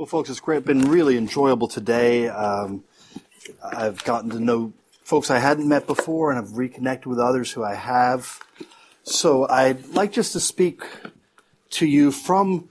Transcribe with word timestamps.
Well, 0.00 0.06
folks, 0.06 0.30
it's 0.30 0.40
great. 0.40 0.64
been 0.64 0.90
really 0.90 1.18
enjoyable 1.18 1.68
today. 1.68 2.26
Um, 2.26 2.84
I've 3.62 4.02
gotten 4.02 4.30
to 4.30 4.40
know 4.40 4.72
folks 5.02 5.30
I 5.30 5.38
hadn't 5.38 5.68
met 5.68 5.86
before, 5.86 6.30
and 6.30 6.38
I've 6.38 6.56
reconnected 6.56 7.06
with 7.06 7.18
others 7.18 7.52
who 7.52 7.62
I 7.62 7.74
have. 7.74 8.40
So 9.02 9.46
I'd 9.46 9.88
like 9.88 10.10
just 10.10 10.32
to 10.32 10.40
speak 10.40 10.84
to 11.72 11.84
you 11.84 12.12
from 12.12 12.70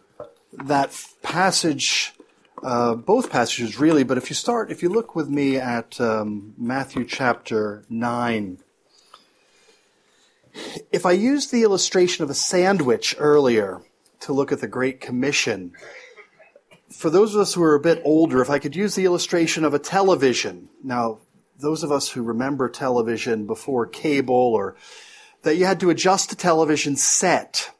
that 0.53 0.99
passage, 1.21 2.13
uh, 2.63 2.95
both 2.95 3.29
passages 3.29 3.79
really. 3.79 4.03
But 4.03 4.17
if 4.17 4.31
you 4.31 4.35
start, 4.35 4.71
if 4.71 4.81
you 4.81 4.89
look 4.89 5.15
with 5.15 5.29
me 5.29 5.57
at 5.57 6.01
um, 6.01 6.55
Matthew 6.57 7.05
chapter 7.05 7.85
nine. 7.91 8.57
If 10.91 11.05
I 11.05 11.11
used 11.11 11.51
the 11.51 11.61
illustration 11.61 12.23
of 12.23 12.31
a 12.31 12.33
sandwich 12.33 13.15
earlier 13.19 13.83
to 14.21 14.33
look 14.33 14.51
at 14.51 14.61
the 14.61 14.67
Great 14.67 14.99
Commission, 14.99 15.73
for 16.91 17.09
those 17.09 17.35
of 17.35 17.41
us 17.41 17.53
who 17.53 17.63
are 17.63 17.75
a 17.75 17.79
bit 17.79 18.01
older, 18.03 18.41
if 18.41 18.49
I 18.49 18.59
could 18.59 18.75
use 18.75 18.95
the 18.95 19.05
illustration 19.05 19.63
of 19.63 19.73
a 19.73 19.79
television. 19.79 20.69
Now, 20.83 21.19
those 21.57 21.83
of 21.83 21.91
us 21.91 22.09
who 22.09 22.23
remember 22.23 22.69
television 22.69 23.45
before 23.45 23.85
cable 23.85 24.35
or 24.35 24.75
that 25.43 25.55
you 25.55 25.65
had 25.65 25.79
to 25.81 25.89
adjust 25.89 26.29
the 26.29 26.35
television 26.35 26.95
set 26.95 27.71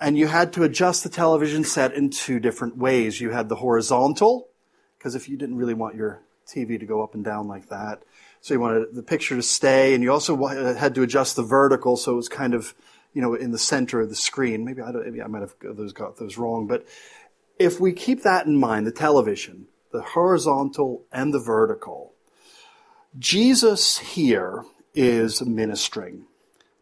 and 0.00 0.18
you 0.18 0.26
had 0.26 0.52
to 0.52 0.64
adjust 0.64 1.02
the 1.02 1.08
television 1.08 1.64
set 1.64 1.94
in 1.94 2.10
two 2.10 2.38
different 2.38 2.76
ways. 2.76 3.20
You 3.20 3.30
had 3.30 3.48
the 3.48 3.56
horizontal, 3.56 4.48
because 4.98 5.14
if 5.14 5.28
you 5.28 5.36
didn't 5.36 5.56
really 5.56 5.74
want 5.74 5.94
your 5.94 6.20
TV 6.46 6.78
to 6.78 6.86
go 6.86 7.02
up 7.02 7.14
and 7.14 7.24
down 7.24 7.48
like 7.48 7.68
that, 7.68 8.02
so 8.40 8.52
you 8.52 8.60
wanted 8.60 8.94
the 8.94 9.02
picture 9.02 9.36
to 9.36 9.42
stay, 9.42 9.94
and 9.94 10.02
you 10.02 10.12
also 10.12 10.38
uh, 10.42 10.74
had 10.74 10.94
to 10.96 11.02
adjust 11.02 11.36
the 11.36 11.42
vertical, 11.42 11.96
so 11.96 12.12
it 12.12 12.16
was 12.16 12.28
kind 12.28 12.52
of, 12.52 12.74
you 13.14 13.22
know, 13.22 13.34
in 13.34 13.52
the 13.52 13.58
center 13.58 14.00
of 14.02 14.10
the 14.10 14.16
screen. 14.16 14.64
Maybe 14.64 14.82
I, 14.82 14.90
maybe 14.90 15.22
I 15.22 15.26
might 15.26 15.40
have 15.40 15.54
those 15.62 15.94
got 15.94 16.18
those 16.18 16.36
wrong, 16.36 16.66
but 16.66 16.86
if 17.58 17.80
we 17.80 17.92
keep 17.92 18.22
that 18.22 18.46
in 18.46 18.56
mind, 18.56 18.86
the 18.86 18.92
television, 18.92 19.66
the 19.92 20.02
horizontal 20.02 21.04
and 21.12 21.32
the 21.32 21.40
vertical, 21.40 22.14
Jesus 23.18 23.98
here 23.98 24.64
is 24.94 25.44
ministering. 25.44 26.26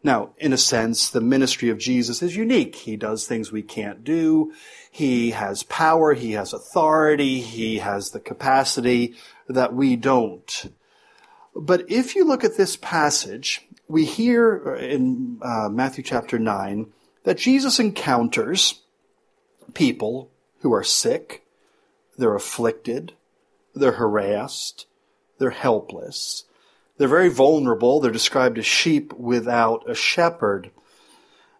Now, 0.03 0.33
in 0.37 0.51
a 0.51 0.57
sense, 0.57 1.09
the 1.09 1.21
ministry 1.21 1.69
of 1.69 1.77
Jesus 1.77 2.21
is 2.21 2.35
unique. 2.35 2.75
He 2.75 2.97
does 2.97 3.25
things 3.25 3.51
we 3.51 3.61
can't 3.61 4.03
do. 4.03 4.53
He 4.91 5.31
has 5.31 5.63
power. 5.63 6.13
He 6.13 6.33
has 6.33 6.51
authority. 6.51 7.39
He 7.39 7.77
has 7.77 8.11
the 8.11 8.19
capacity 8.19 9.15
that 9.47 9.73
we 9.73 9.95
don't. 9.95 10.73
But 11.55 11.89
if 11.89 12.15
you 12.15 12.25
look 12.25 12.43
at 12.43 12.57
this 12.57 12.75
passage, 12.75 13.65
we 13.87 14.05
hear 14.05 14.75
in 14.75 15.39
uh, 15.41 15.69
Matthew 15.69 16.03
chapter 16.03 16.37
9 16.37 16.91
that 17.23 17.37
Jesus 17.37 17.79
encounters 17.79 18.81
people 19.73 20.32
who 20.63 20.73
are 20.73 20.83
sick, 20.83 21.45
they're 22.17 22.35
afflicted, 22.35 23.13
they're 23.75 23.93
harassed, 23.93 24.87
they're 25.37 25.51
helpless, 25.51 26.45
they're 26.97 27.07
very 27.07 27.29
vulnerable. 27.29 27.99
They're 27.99 28.11
described 28.11 28.57
as 28.57 28.65
sheep 28.65 29.13
without 29.13 29.89
a 29.89 29.95
shepherd. 29.95 30.71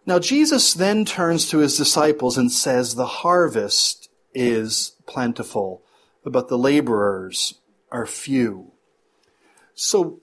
Now, 0.06 0.18
Jesus 0.18 0.74
then 0.74 1.04
turns 1.04 1.48
to 1.48 1.58
his 1.58 1.76
disciples 1.76 2.38
and 2.38 2.52
says, 2.52 2.94
The 2.94 3.06
harvest 3.06 4.10
is 4.34 4.92
plentiful, 5.06 5.82
but 6.24 6.48
the 6.48 6.58
laborers 6.58 7.54
are 7.90 8.06
few. 8.06 8.72
So, 9.74 10.20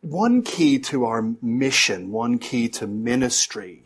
one 0.00 0.42
key 0.42 0.78
to 0.80 1.04
our 1.04 1.22
mission, 1.42 2.10
one 2.10 2.38
key 2.38 2.68
to 2.70 2.86
ministry, 2.86 3.84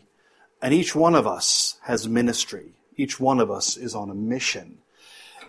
and 0.61 0.73
each 0.73 0.95
one 0.95 1.13
of 1.13 1.27
us 1.27 1.77
has 1.83 2.07
ministry. 2.07 2.76
Each 2.97 3.19
one 3.19 3.39
of 3.39 3.51
us 3.51 3.77
is 3.77 3.95
on 3.95 4.09
a 4.09 4.15
mission. 4.15 4.79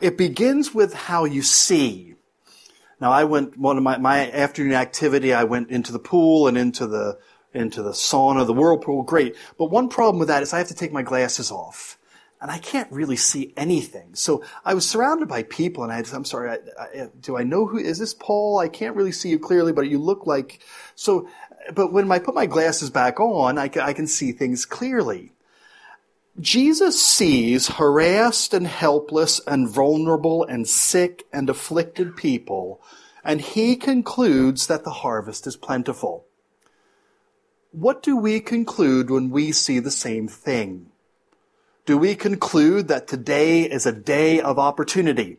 It 0.01 0.17
begins 0.17 0.75
with 0.75 0.93
how 0.93 1.25
you 1.25 1.43
see. 1.43 2.15
Now 3.01 3.11
I 3.11 3.25
went, 3.25 3.57
one 3.57 3.77
of 3.79 3.83
my, 3.83 3.97
my 3.99 4.31
afternoon 4.31 4.75
activity, 4.75 5.33
I 5.33 5.45
went 5.45 5.71
into 5.71 5.91
the 5.93 5.99
pool 5.99 6.47
and 6.47 6.59
into 6.59 6.87
the, 6.87 7.19
into 7.55 7.83
the 7.83 7.93
sauna, 7.93 8.47
the 8.47 8.53
whirlpool, 8.53 9.03
great. 9.03 9.34
But 9.56 9.67
one 9.67 9.89
problem 9.89 10.19
with 10.19 10.28
that 10.28 10.43
is 10.43 10.53
I 10.53 10.59
have 10.59 10.69
to 10.69 10.75
take 10.75 10.93
my 10.93 11.03
glasses 11.03 11.50
off. 11.50 11.99
And 12.41 12.53
I 12.53 12.59
can't 12.59 12.91
really 12.93 13.17
see 13.17 13.53
anything. 13.56 14.15
So 14.15 14.45
I 14.65 14.75
was 14.75 14.89
surrounded 14.89 15.27
by 15.28 15.43
people 15.43 15.83
and 15.83 15.93
I 15.93 16.05
I'm 16.15 16.25
sorry, 16.25 16.51
I, 16.51 16.59
I, 16.81 17.09
do 17.21 17.37
I 17.37 17.43
know 17.43 17.67
who, 17.67 17.78
is 17.78 17.99
this 17.99 18.15
Paul? 18.15 18.59
I 18.59 18.69
can't 18.69 18.95
really 18.95 19.11
see 19.11 19.31
you 19.31 19.41
clearly, 19.41 19.72
but 19.72 19.89
you 19.89 19.99
look 19.99 20.25
like, 20.25 20.61
so, 20.95 21.28
but 21.75 21.93
when 21.93 22.11
I 22.12 22.21
put 22.21 22.37
my 22.37 22.47
glasses 22.47 22.91
back 22.91 23.19
on, 23.19 23.59
I, 23.59 23.71
I 23.81 23.93
can 23.93 24.06
see 24.06 24.31
things 24.31 24.65
clearly. 24.65 25.33
Jesus 26.41 27.03
sees 27.03 27.66
harassed 27.66 28.54
and 28.54 28.66
helpless 28.66 29.41
and 29.44 29.69
vulnerable 29.69 30.44
and 30.44 30.69
sick 30.69 31.26
and 31.32 31.50
afflicted 31.50 32.16
people, 32.16 32.81
and 33.25 33.41
he 33.41 33.75
concludes 33.75 34.69
that 34.69 34.84
the 34.84 34.91
harvest 34.91 35.48
is 35.48 35.56
plentiful. 35.56 36.27
What 37.72 38.04
do 38.04 38.16
we 38.16 38.38
conclude 38.38 39.10
when 39.10 39.31
we 39.31 39.50
see 39.50 39.81
the 39.81 39.91
same 39.91 40.28
thing? 40.28 40.91
Do 41.87 41.98
we 41.98 42.15
conclude 42.15 42.87
that 42.87 43.09
today 43.09 43.62
is 43.62 43.84
a 43.84 43.93
day 43.93 44.41
of 44.41 44.60
opportunity? 44.60 45.38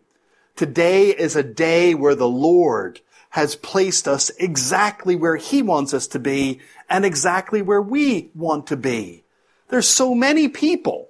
Today 0.57 1.11
is 1.11 1.38
a 1.38 1.43
day 1.43 1.95
where 1.95 2.15
the 2.15 2.27
Lord 2.27 2.99
has 3.31 3.55
placed 3.55 4.05
us 4.05 4.31
exactly 4.31 5.15
where 5.15 5.38
He 5.38 5.61
wants 5.61 5.93
us 5.93 6.07
to 6.07 6.19
be 6.19 6.59
and 6.89 7.05
exactly 7.05 7.61
where 7.61 7.81
we 7.81 8.31
want 8.35 8.67
to 8.67 8.75
be. 8.75 9.23
There's 9.69 9.88
so 9.88 10.13
many 10.13 10.47
people 10.47 11.09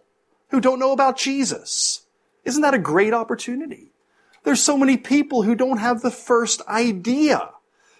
who 0.49 0.61
don't 0.61 0.79
know 0.79 0.91
about 0.91 1.17
Jesus. 1.17 2.01
Isn't 2.45 2.61
that 2.61 2.73
a 2.73 2.79
great 2.79 3.13
opportunity? 3.13 3.91
There's 4.43 4.61
so 4.61 4.77
many 4.77 4.97
people 4.97 5.43
who 5.43 5.55
don't 5.55 5.77
have 5.77 6.01
the 6.01 6.11
first 6.11 6.61
idea. 6.67 7.49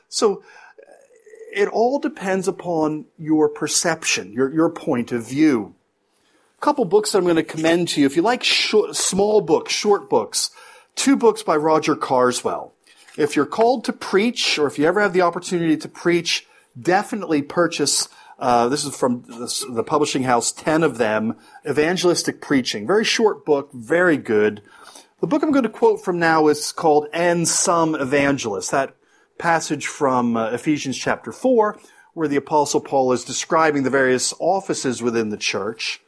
So 0.07 0.37
uh, 0.37 0.91
it 1.53 1.67
all 1.67 1.99
depends 1.99 2.47
upon 2.47 3.05
your 3.17 3.49
perception, 3.49 4.33
your, 4.33 4.53
your 4.53 4.69
point 4.69 5.11
of 5.11 5.27
view. 5.27 5.75
A 6.57 6.61
couple 6.61 6.85
books 6.85 7.11
that 7.11 7.19
I'm 7.19 7.23
going 7.25 7.35
to 7.35 7.43
commend 7.43 7.89
to 7.89 8.01
you. 8.01 8.05
If 8.05 8.15
you 8.15 8.21
like 8.21 8.43
short, 8.43 8.95
small 8.95 9.41
books, 9.41 9.73
short 9.73 10.09
books, 10.09 10.51
two 10.95 11.15
books 11.15 11.43
by 11.43 11.55
Roger 11.55 11.95
Carswell. 11.95 12.73
If 13.17 13.35
you're 13.35 13.45
called 13.45 13.85
to 13.85 13.93
preach, 13.93 14.57
or 14.57 14.67
if 14.67 14.79
you 14.79 14.85
ever 14.85 15.01
have 15.01 15.13
the 15.13 15.21
opportunity 15.21 15.77
to 15.77 15.87
preach, 15.87 16.47
definitely 16.79 17.41
purchase 17.41 18.07
uh, 18.39 18.69
this 18.69 18.85
is 18.85 18.95
from 18.95 19.23
the, 19.23 19.65
the, 19.69 19.83
publishing 19.83 20.23
house, 20.23 20.51
10 20.53 20.81
of 20.83 20.97
them, 20.97 21.35
Evangelistic 21.69 22.39
Preaching. 22.41 22.87
Very 22.87 23.03
short 23.03 23.45
book, 23.45 23.69
very 23.73 24.15
good. 24.15 24.61
The 25.19 25.27
book 25.27 25.43
I'm 25.43 25.51
going 25.51 25.63
to 25.63 25.69
quote 25.69 26.03
from 26.03 26.19
now 26.19 26.47
is 26.47 26.71
called 26.71 27.07
And 27.11 27.47
Some 27.47 27.95
Evangelists. 27.95 28.69
That 28.71 28.95
passage 29.37 29.87
from 29.87 30.37
uh, 30.37 30.51
Ephesians 30.51 30.97
chapter 30.97 31.33
4, 31.33 31.77
where 32.13 32.29
the 32.29 32.37
Apostle 32.37 32.79
Paul 32.79 33.11
is 33.11 33.25
describing 33.25 33.83
the 33.83 33.89
various 33.89 34.33
offices 34.39 35.01
within 35.01 35.29
the 35.29 35.37
church. 35.37 36.01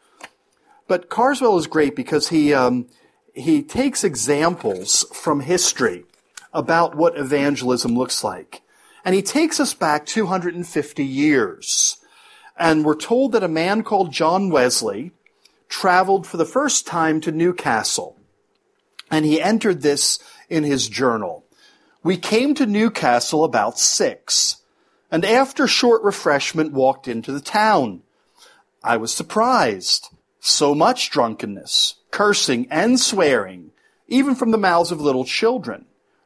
But 0.87 1.09
Carswell 1.09 1.57
is 1.57 1.67
great 1.67 1.97
because 1.97 2.29
he, 2.29 2.53
um, 2.53 2.87
he 3.33 3.61
takes 3.61 4.05
examples 4.05 5.05
from 5.13 5.41
history 5.41 6.05
about 6.53 6.95
what 6.95 7.17
evangelism 7.17 7.97
looks 7.97 8.23
like. 8.23 8.61
And 9.03 9.15
he 9.15 9.21
takes 9.21 9.59
us 9.59 9.73
back 9.73 10.05
250 10.05 11.03
years. 11.03 11.97
And 12.61 12.85
we're 12.85 12.95
told 12.95 13.31
that 13.31 13.41
a 13.41 13.47
man 13.47 13.81
called 13.81 14.11
John 14.11 14.51
Wesley 14.51 15.13
traveled 15.67 16.27
for 16.27 16.37
the 16.37 16.45
first 16.45 16.85
time 16.85 17.19
to 17.21 17.31
Newcastle. 17.31 18.15
And 19.09 19.25
he 19.25 19.41
entered 19.41 19.81
this 19.81 20.19
in 20.47 20.63
his 20.63 20.87
journal. 20.87 21.43
We 22.03 22.17
came 22.17 22.53
to 22.53 22.67
Newcastle 22.67 23.43
about 23.43 23.79
six, 23.79 24.57
and 25.09 25.25
after 25.25 25.65
short 25.65 26.03
refreshment 26.03 26.71
walked 26.71 27.07
into 27.07 27.31
the 27.31 27.41
town. 27.41 28.03
I 28.83 28.95
was 28.95 29.11
surprised. 29.11 30.09
So 30.39 30.75
much 30.75 31.09
drunkenness, 31.09 31.95
cursing, 32.11 32.67
and 32.69 32.99
swearing, 32.99 33.71
even 34.07 34.35
from 34.35 34.51
the 34.51 34.59
mouths 34.59 34.91
of 34.91 35.01
little 35.01 35.25
children. 35.25 35.85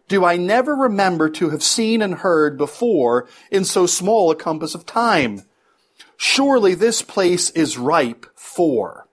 Do 0.10 0.26
I 0.26 0.36
never 0.36 0.76
remember 0.76 1.30
to 1.30 1.52
have 1.52 1.64
seen 1.64 2.02
and 2.02 2.16
heard 2.16 2.58
before 2.58 3.26
in 3.52 3.64
so 3.64 3.86
small 3.86 4.32
a 4.32 4.36
compass 4.36 4.76
of 4.76 4.86
time? 4.86 5.44
Surely 6.18 6.76
this 6.76 7.02
place 7.02 7.50
is 7.52 7.78
ripe 7.78 8.26
for. 8.36 9.08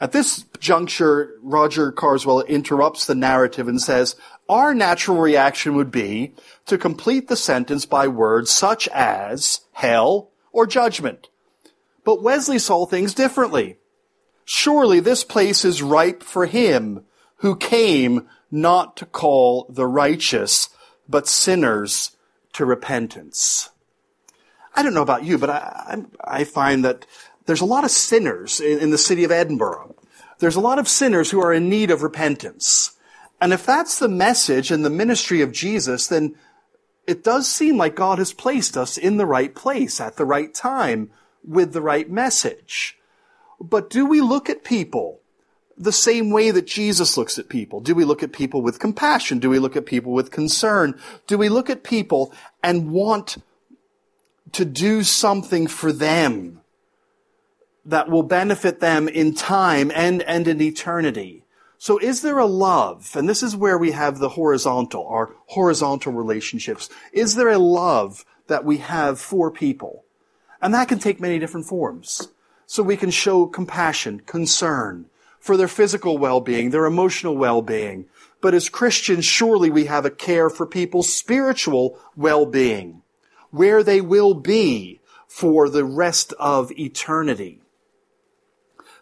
At 0.00 0.12
this 0.12 0.44
juncture, 0.58 1.38
Roger 1.42 1.92
Carswell 1.92 2.40
interrupts 2.40 3.06
the 3.06 3.14
narrative 3.14 3.68
and 3.68 3.80
says, 3.80 4.16
our 4.48 4.74
natural 4.74 5.18
reaction 5.18 5.76
would 5.76 5.90
be 5.90 6.34
to 6.66 6.76
complete 6.76 7.28
the 7.28 7.36
sentence 7.36 7.86
by 7.86 8.08
words 8.08 8.50
such 8.50 8.88
as 8.88 9.60
hell 9.72 10.30
or 10.50 10.66
judgment. 10.66 11.28
But 12.04 12.22
Wesley 12.22 12.58
saw 12.58 12.84
things 12.84 13.14
differently. 13.14 13.78
Surely 14.44 15.00
this 15.00 15.22
place 15.24 15.64
is 15.64 15.82
ripe 15.82 16.22
for 16.22 16.46
him 16.46 17.04
who 17.36 17.56
came 17.56 18.28
not 18.50 18.96
to 18.96 19.06
call 19.06 19.66
the 19.68 19.86
righteous, 19.86 20.68
but 21.08 21.28
sinners 21.28 22.16
to 22.52 22.64
repentance. 22.64 23.70
I 24.74 24.82
don't 24.82 24.94
know 24.94 25.02
about 25.02 25.24
you, 25.24 25.38
but 25.38 25.50
I, 25.50 26.02
I 26.24 26.44
find 26.44 26.84
that 26.84 27.06
there's 27.46 27.60
a 27.60 27.66
lot 27.66 27.84
of 27.84 27.90
sinners 27.90 28.60
in, 28.60 28.78
in 28.78 28.90
the 28.90 28.98
city 28.98 29.24
of 29.24 29.30
Edinburgh. 29.30 29.94
There's 30.38 30.56
a 30.56 30.60
lot 30.60 30.78
of 30.78 30.88
sinners 30.88 31.30
who 31.30 31.40
are 31.40 31.52
in 31.52 31.68
need 31.68 31.90
of 31.90 32.02
repentance. 32.02 32.92
And 33.40 33.52
if 33.52 33.66
that's 33.66 33.98
the 33.98 34.08
message 34.08 34.70
and 34.70 34.84
the 34.84 34.90
ministry 34.90 35.40
of 35.40 35.52
Jesus, 35.52 36.06
then 36.06 36.36
it 37.06 37.24
does 37.24 37.48
seem 37.48 37.76
like 37.76 37.96
God 37.96 38.18
has 38.18 38.32
placed 38.32 38.76
us 38.76 38.96
in 38.96 39.16
the 39.16 39.26
right 39.26 39.54
place 39.54 40.00
at 40.00 40.16
the 40.16 40.24
right 40.24 40.52
time 40.54 41.10
with 41.44 41.72
the 41.72 41.80
right 41.80 42.08
message. 42.08 42.98
But 43.60 43.90
do 43.90 44.06
we 44.06 44.20
look 44.20 44.48
at 44.48 44.64
people 44.64 45.20
the 45.76 45.92
same 45.92 46.30
way 46.30 46.50
that 46.50 46.66
Jesus 46.66 47.16
looks 47.16 47.38
at 47.38 47.48
people? 47.48 47.80
Do 47.80 47.94
we 47.94 48.04
look 48.04 48.22
at 48.22 48.32
people 48.32 48.62
with 48.62 48.78
compassion? 48.78 49.38
Do 49.38 49.50
we 49.50 49.58
look 49.58 49.76
at 49.76 49.86
people 49.86 50.12
with 50.12 50.30
concern? 50.30 50.98
Do 51.26 51.38
we 51.38 51.48
look 51.48 51.68
at 51.70 51.82
people 51.82 52.32
and 52.62 52.92
want 52.92 53.38
to 54.50 54.64
do 54.64 55.02
something 55.02 55.66
for 55.66 55.92
them 55.92 56.60
that 57.84 58.08
will 58.08 58.22
benefit 58.22 58.80
them 58.80 59.08
in 59.08 59.34
time 59.34 59.90
and, 59.94 60.22
and 60.22 60.48
in 60.48 60.60
eternity? 60.60 61.44
So 61.78 61.98
is 61.98 62.22
there 62.22 62.38
a 62.38 62.46
love? 62.46 63.16
And 63.16 63.28
this 63.28 63.42
is 63.42 63.56
where 63.56 63.76
we 63.76 63.90
have 63.90 64.18
the 64.18 64.28
horizontal, 64.28 65.06
our 65.08 65.34
horizontal 65.46 66.12
relationships. 66.12 66.88
Is 67.12 67.34
there 67.34 67.48
a 67.48 67.58
love 67.58 68.24
that 68.46 68.64
we 68.64 68.78
have 68.78 69.18
for 69.18 69.50
people? 69.50 70.04
And 70.60 70.72
that 70.74 70.86
can 70.86 71.00
take 71.00 71.20
many 71.20 71.40
different 71.40 71.66
forms. 71.66 72.28
So 72.66 72.84
we 72.84 72.96
can 72.96 73.10
show 73.10 73.46
compassion, 73.46 74.20
concern 74.20 75.06
for 75.40 75.56
their 75.56 75.68
physical 75.68 76.18
well-being, 76.18 76.70
their 76.70 76.86
emotional 76.86 77.36
well-being. 77.36 78.06
But 78.40 78.54
as 78.54 78.68
Christians, 78.68 79.24
surely 79.24 79.68
we 79.68 79.86
have 79.86 80.04
a 80.04 80.10
care 80.10 80.48
for 80.48 80.66
people's 80.66 81.12
spiritual 81.12 81.98
well-being, 82.16 83.01
where 83.52 83.84
they 83.84 84.00
will 84.00 84.34
be 84.34 85.00
for 85.28 85.68
the 85.68 85.84
rest 85.84 86.34
of 86.40 86.72
eternity. 86.72 87.60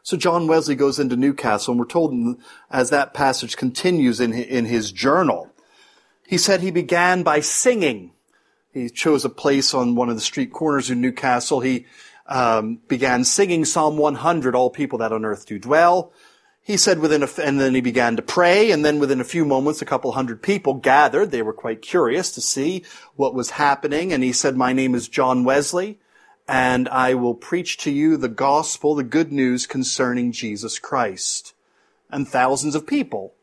So 0.03 0.19
John 0.19 0.47
Wesley 0.47 0.75
goes 0.75 0.99
into 0.99 1.17
Newcastle, 1.17 1.73
and 1.73 1.81
we're 1.81 1.87
told 1.87 2.39
as 2.71 2.91
that 2.91 3.15
passage 3.15 3.57
continues 3.57 4.21
in, 4.21 4.35
in 4.35 4.67
his 4.67 4.93
journal, 4.93 5.51
he 6.27 6.37
said 6.37 6.61
he 6.61 6.71
began 6.71 7.23
by 7.23 7.41
singing 7.41 8.13
he 8.73 8.89
chose 8.89 9.25
a 9.25 9.31
place 9.31 9.75
on 9.75 9.97
one 9.97 10.09
of 10.09 10.15
the 10.15 10.21
street 10.21 10.53
corners 10.53 10.91
in 10.91 11.01
Newcastle. 11.01 11.61
He 11.61 11.87
um, 12.27 12.81
began 12.87 13.25
singing 13.25 13.65
Psalm 13.65 13.97
100, 13.97 14.55
"All 14.55 14.71
people 14.71 14.99
that 14.99 15.13
on 15.13 15.25
earth 15.25 15.47
do 15.47 15.59
dwell." 15.59 16.13
He 16.71 16.77
said 16.77 17.01
within 17.01 17.25
a, 17.25 17.29
and 17.43 17.59
then 17.59 17.75
he 17.75 17.81
began 17.81 18.15
to 18.15 18.23
pray, 18.23 18.71
and 18.71 18.85
then 18.85 19.01
within 19.01 19.21
a 19.21 19.25
few 19.25 19.45
moments, 19.45 19.83
a 19.83 19.85
couple 19.85 20.13
hundred 20.13 20.41
people 20.41 20.75
gathered. 20.75 21.33
They 21.33 21.43
were 21.43 21.53
quite 21.53 21.83
curious 21.83 22.31
to 22.31 22.41
see 22.41 22.85
what 23.17 23.35
was 23.35 23.51
happening, 23.51 24.13
and 24.13 24.23
he 24.23 24.33
said, 24.33 24.57
"My 24.57 24.73
name 24.73 24.95
is 24.95 25.09
John 25.09 25.43
Wesley, 25.43 25.99
and 26.47 26.89
I 26.91 27.15
will 27.15 27.35
preach 27.35 27.77
to 27.79 27.91
you 27.91 28.17
the 28.17 28.29
gospel, 28.29 28.95
the 28.95 29.03
good 29.03 29.33
news 29.33 29.67
concerning 29.67 30.31
Jesus 30.31 30.79
Christ." 30.79 31.55
And 32.09 32.29
thousands 32.29 32.77
of 32.77 32.87
people 32.87 33.35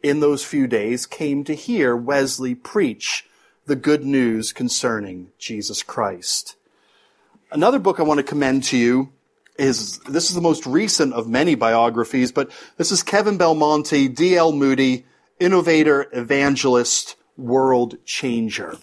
in 0.00 0.20
those 0.20 0.44
few 0.44 0.68
days 0.68 1.06
came 1.06 1.42
to 1.42 1.56
hear 1.56 1.96
Wesley 1.96 2.54
preach 2.54 3.26
the 3.66 3.74
good 3.74 4.04
news 4.04 4.52
concerning 4.52 5.32
Jesus 5.38 5.82
Christ. 5.82 6.54
Another 7.50 7.80
book 7.80 7.98
I 7.98 8.04
want 8.04 8.18
to 8.18 8.22
commend 8.22 8.62
to 8.64 8.76
you 8.76 9.08
is, 9.58 9.98
this 10.00 10.28
is 10.28 10.34
the 10.34 10.40
most 10.40 10.66
recent 10.66 11.12
of 11.12 11.28
many 11.28 11.54
biographies, 11.54 12.32
but 12.32 12.50
this 12.76 12.92
is 12.92 13.02
Kevin 13.02 13.38
Belmonte, 13.38 14.08
D.L. 14.08 14.52
Moody, 14.52 15.04
Innovator, 15.38 16.06
Evangelist, 16.12 17.16
World 17.36 17.98
Changer. 18.04 18.78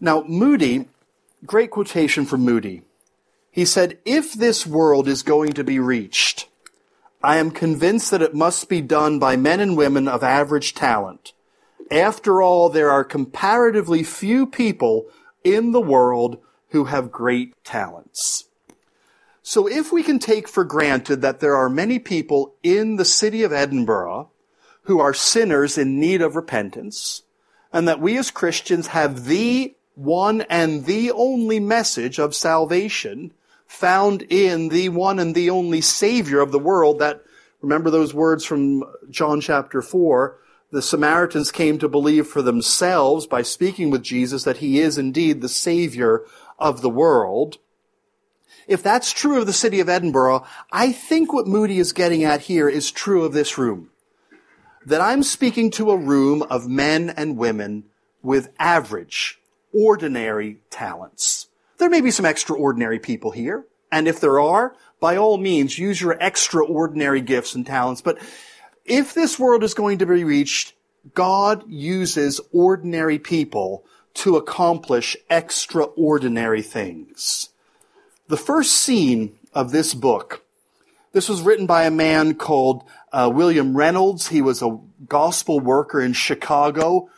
Now, 0.00 0.22
Moody, 0.26 0.88
great 1.44 1.70
quotation 1.70 2.26
from 2.26 2.42
Moody. 2.42 2.82
He 3.50 3.64
said, 3.64 3.98
if 4.04 4.32
this 4.32 4.66
world 4.66 5.08
is 5.08 5.22
going 5.22 5.52
to 5.54 5.64
be 5.64 5.78
reached, 5.78 6.48
I 7.22 7.38
am 7.38 7.50
convinced 7.50 8.10
that 8.12 8.22
it 8.22 8.34
must 8.34 8.68
be 8.68 8.80
done 8.80 9.18
by 9.18 9.36
men 9.36 9.58
and 9.58 9.76
women 9.76 10.06
of 10.06 10.22
average 10.22 10.74
talent 10.74 11.32
after 11.90 12.42
all, 12.42 12.68
there 12.68 12.90
are 12.90 13.04
comparatively 13.04 14.02
few 14.02 14.46
people 14.46 15.06
in 15.42 15.72
the 15.72 15.80
world 15.80 16.38
who 16.70 16.84
have 16.84 17.10
great 17.10 17.54
talents. 17.64 18.44
So 19.48 19.66
if 19.66 19.90
we 19.90 20.02
can 20.02 20.18
take 20.18 20.46
for 20.46 20.62
granted 20.62 21.22
that 21.22 21.40
there 21.40 21.56
are 21.56 21.70
many 21.70 21.98
people 21.98 22.56
in 22.62 22.96
the 22.96 23.04
city 23.06 23.44
of 23.44 23.50
Edinburgh 23.50 24.28
who 24.82 25.00
are 25.00 25.14
sinners 25.14 25.78
in 25.78 25.98
need 25.98 26.20
of 26.20 26.36
repentance, 26.36 27.22
and 27.72 27.88
that 27.88 27.98
we 27.98 28.18
as 28.18 28.30
Christians 28.30 28.88
have 28.88 29.24
the 29.24 29.74
one 29.94 30.42
and 30.50 30.84
the 30.84 31.10
only 31.12 31.60
message 31.60 32.18
of 32.18 32.34
salvation 32.34 33.32
found 33.66 34.20
in 34.28 34.68
the 34.68 34.90
one 34.90 35.18
and 35.18 35.34
the 35.34 35.48
only 35.48 35.80
Savior 35.80 36.40
of 36.42 36.52
the 36.52 36.58
world 36.58 36.98
that, 36.98 37.22
remember 37.62 37.88
those 37.88 38.12
words 38.12 38.44
from 38.44 38.84
John 39.08 39.40
chapter 39.40 39.80
4, 39.80 40.36
the 40.72 40.82
Samaritans 40.82 41.50
came 41.50 41.78
to 41.78 41.88
believe 41.88 42.26
for 42.26 42.42
themselves 42.42 43.26
by 43.26 43.40
speaking 43.40 43.88
with 43.88 44.02
Jesus 44.02 44.44
that 44.44 44.58
he 44.58 44.78
is 44.78 44.98
indeed 44.98 45.40
the 45.40 45.48
Savior 45.48 46.22
of 46.58 46.82
the 46.82 46.90
world. 46.90 47.56
If 48.68 48.82
that's 48.82 49.12
true 49.12 49.40
of 49.40 49.46
the 49.46 49.52
city 49.54 49.80
of 49.80 49.88
Edinburgh, 49.88 50.44
I 50.70 50.92
think 50.92 51.32
what 51.32 51.46
Moody 51.46 51.78
is 51.78 51.94
getting 51.94 52.22
at 52.22 52.42
here 52.42 52.68
is 52.68 52.92
true 52.92 53.24
of 53.24 53.32
this 53.32 53.56
room. 53.56 53.90
That 54.84 55.00
I'm 55.00 55.22
speaking 55.22 55.70
to 55.72 55.90
a 55.90 55.96
room 55.96 56.42
of 56.42 56.68
men 56.68 57.08
and 57.10 57.38
women 57.38 57.84
with 58.22 58.50
average, 58.58 59.40
ordinary 59.74 60.60
talents. 60.68 61.48
There 61.78 61.88
may 61.88 62.02
be 62.02 62.10
some 62.10 62.26
extraordinary 62.26 62.98
people 62.98 63.30
here, 63.30 63.64
and 63.90 64.06
if 64.06 64.20
there 64.20 64.38
are, 64.38 64.74
by 65.00 65.16
all 65.16 65.38
means, 65.38 65.78
use 65.78 66.00
your 66.00 66.18
extraordinary 66.20 67.22
gifts 67.22 67.54
and 67.54 67.66
talents, 67.66 68.02
but 68.02 68.18
if 68.84 69.14
this 69.14 69.38
world 69.38 69.64
is 69.64 69.72
going 69.72 69.98
to 69.98 70.06
be 70.06 70.24
reached, 70.24 70.74
God 71.14 71.64
uses 71.68 72.40
ordinary 72.52 73.18
people 73.18 73.86
to 74.14 74.36
accomplish 74.36 75.16
extraordinary 75.30 76.62
things. 76.62 77.50
The 78.28 78.36
first 78.36 78.72
scene 78.72 79.38
of 79.54 79.72
this 79.72 79.94
book, 79.94 80.44
this 81.12 81.30
was 81.30 81.40
written 81.40 81.64
by 81.64 81.84
a 81.84 81.90
man 81.90 82.34
called 82.34 82.84
uh, 83.10 83.30
William 83.32 83.74
Reynolds. 83.74 84.28
He 84.28 84.42
was 84.42 84.62
a 84.62 84.78
gospel 85.08 85.60
worker 85.60 85.98
in 86.00 86.12
Chicago. 86.12 87.08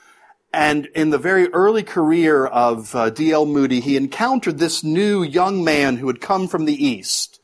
And 0.52 0.86
in 0.94 1.10
the 1.10 1.18
very 1.18 1.48
early 1.48 1.82
career 1.82 2.46
of 2.46 2.94
uh, 2.94 3.10
D.L. 3.10 3.44
Moody, 3.44 3.80
he 3.80 3.96
encountered 3.96 4.58
this 4.58 4.84
new 4.84 5.24
young 5.24 5.64
man 5.64 5.96
who 5.96 6.06
had 6.06 6.20
come 6.20 6.46
from 6.46 6.64
the 6.64 6.84
East. 6.84 7.40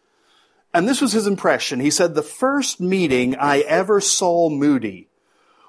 And 0.73 0.89
this 0.89 1.01
was 1.01 1.11
his 1.11 1.27
impression. 1.27 1.81
He 1.81 1.91
said, 1.91 2.15
the 2.15 2.23
first 2.23 2.81
meeting 2.81 3.35
I 3.35 3.61
ever 3.61 4.01
saw 4.01 4.49
Moody 4.49 5.09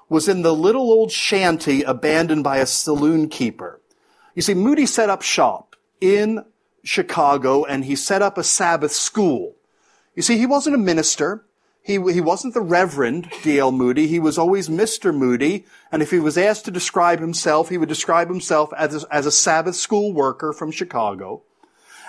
was 0.08 0.28
in 0.28 0.42
the 0.42 0.54
little 0.54 0.92
old 0.92 1.10
shanty 1.10 1.82
abandoned 1.82 2.44
by 2.44 2.58
a 2.58 2.66
saloon 2.66 3.28
keeper. 3.28 3.80
You 4.36 4.42
see, 4.42 4.54
Moody 4.54 4.86
set 4.86 5.10
up 5.10 5.22
shop 5.22 5.74
in 6.00 6.44
Chicago 6.88 7.64
and 7.64 7.84
he 7.84 7.94
set 7.94 8.22
up 8.22 8.38
a 8.38 8.42
Sabbath 8.42 8.92
school. 8.92 9.54
You 10.14 10.22
see, 10.22 10.38
he 10.38 10.46
wasn't 10.46 10.74
a 10.74 10.78
minister. 10.78 11.44
He, 11.82 11.92
he 11.92 12.20
wasn't 12.20 12.54
the 12.54 12.62
Reverend 12.62 13.30
D.L. 13.42 13.72
Moody. 13.72 14.06
He 14.06 14.18
was 14.18 14.38
always 14.38 14.70
Mr. 14.70 15.14
Moody. 15.14 15.66
And 15.92 16.02
if 16.02 16.10
he 16.10 16.18
was 16.18 16.38
asked 16.38 16.64
to 16.64 16.70
describe 16.70 17.20
himself, 17.20 17.68
he 17.68 17.76
would 17.76 17.90
describe 17.90 18.28
himself 18.28 18.72
as 18.72 19.04
a, 19.04 19.14
as 19.14 19.26
a 19.26 19.30
Sabbath 19.30 19.76
school 19.76 20.14
worker 20.14 20.54
from 20.54 20.70
Chicago. 20.70 21.42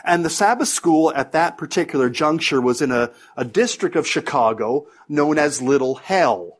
And 0.05 0.23
the 0.23 0.29
Sabbath 0.29 0.69
school 0.69 1.11
at 1.13 1.33
that 1.33 1.57
particular 1.57 2.09
juncture 2.09 2.61
was 2.61 2.81
in 2.81 2.91
a, 2.91 3.11
a 3.35 3.43
district 3.43 3.97
of 3.97 4.07
Chicago 4.07 4.87
known 5.09 5.37
as 5.37 5.61
Little 5.61 5.95
Hell, 5.95 6.59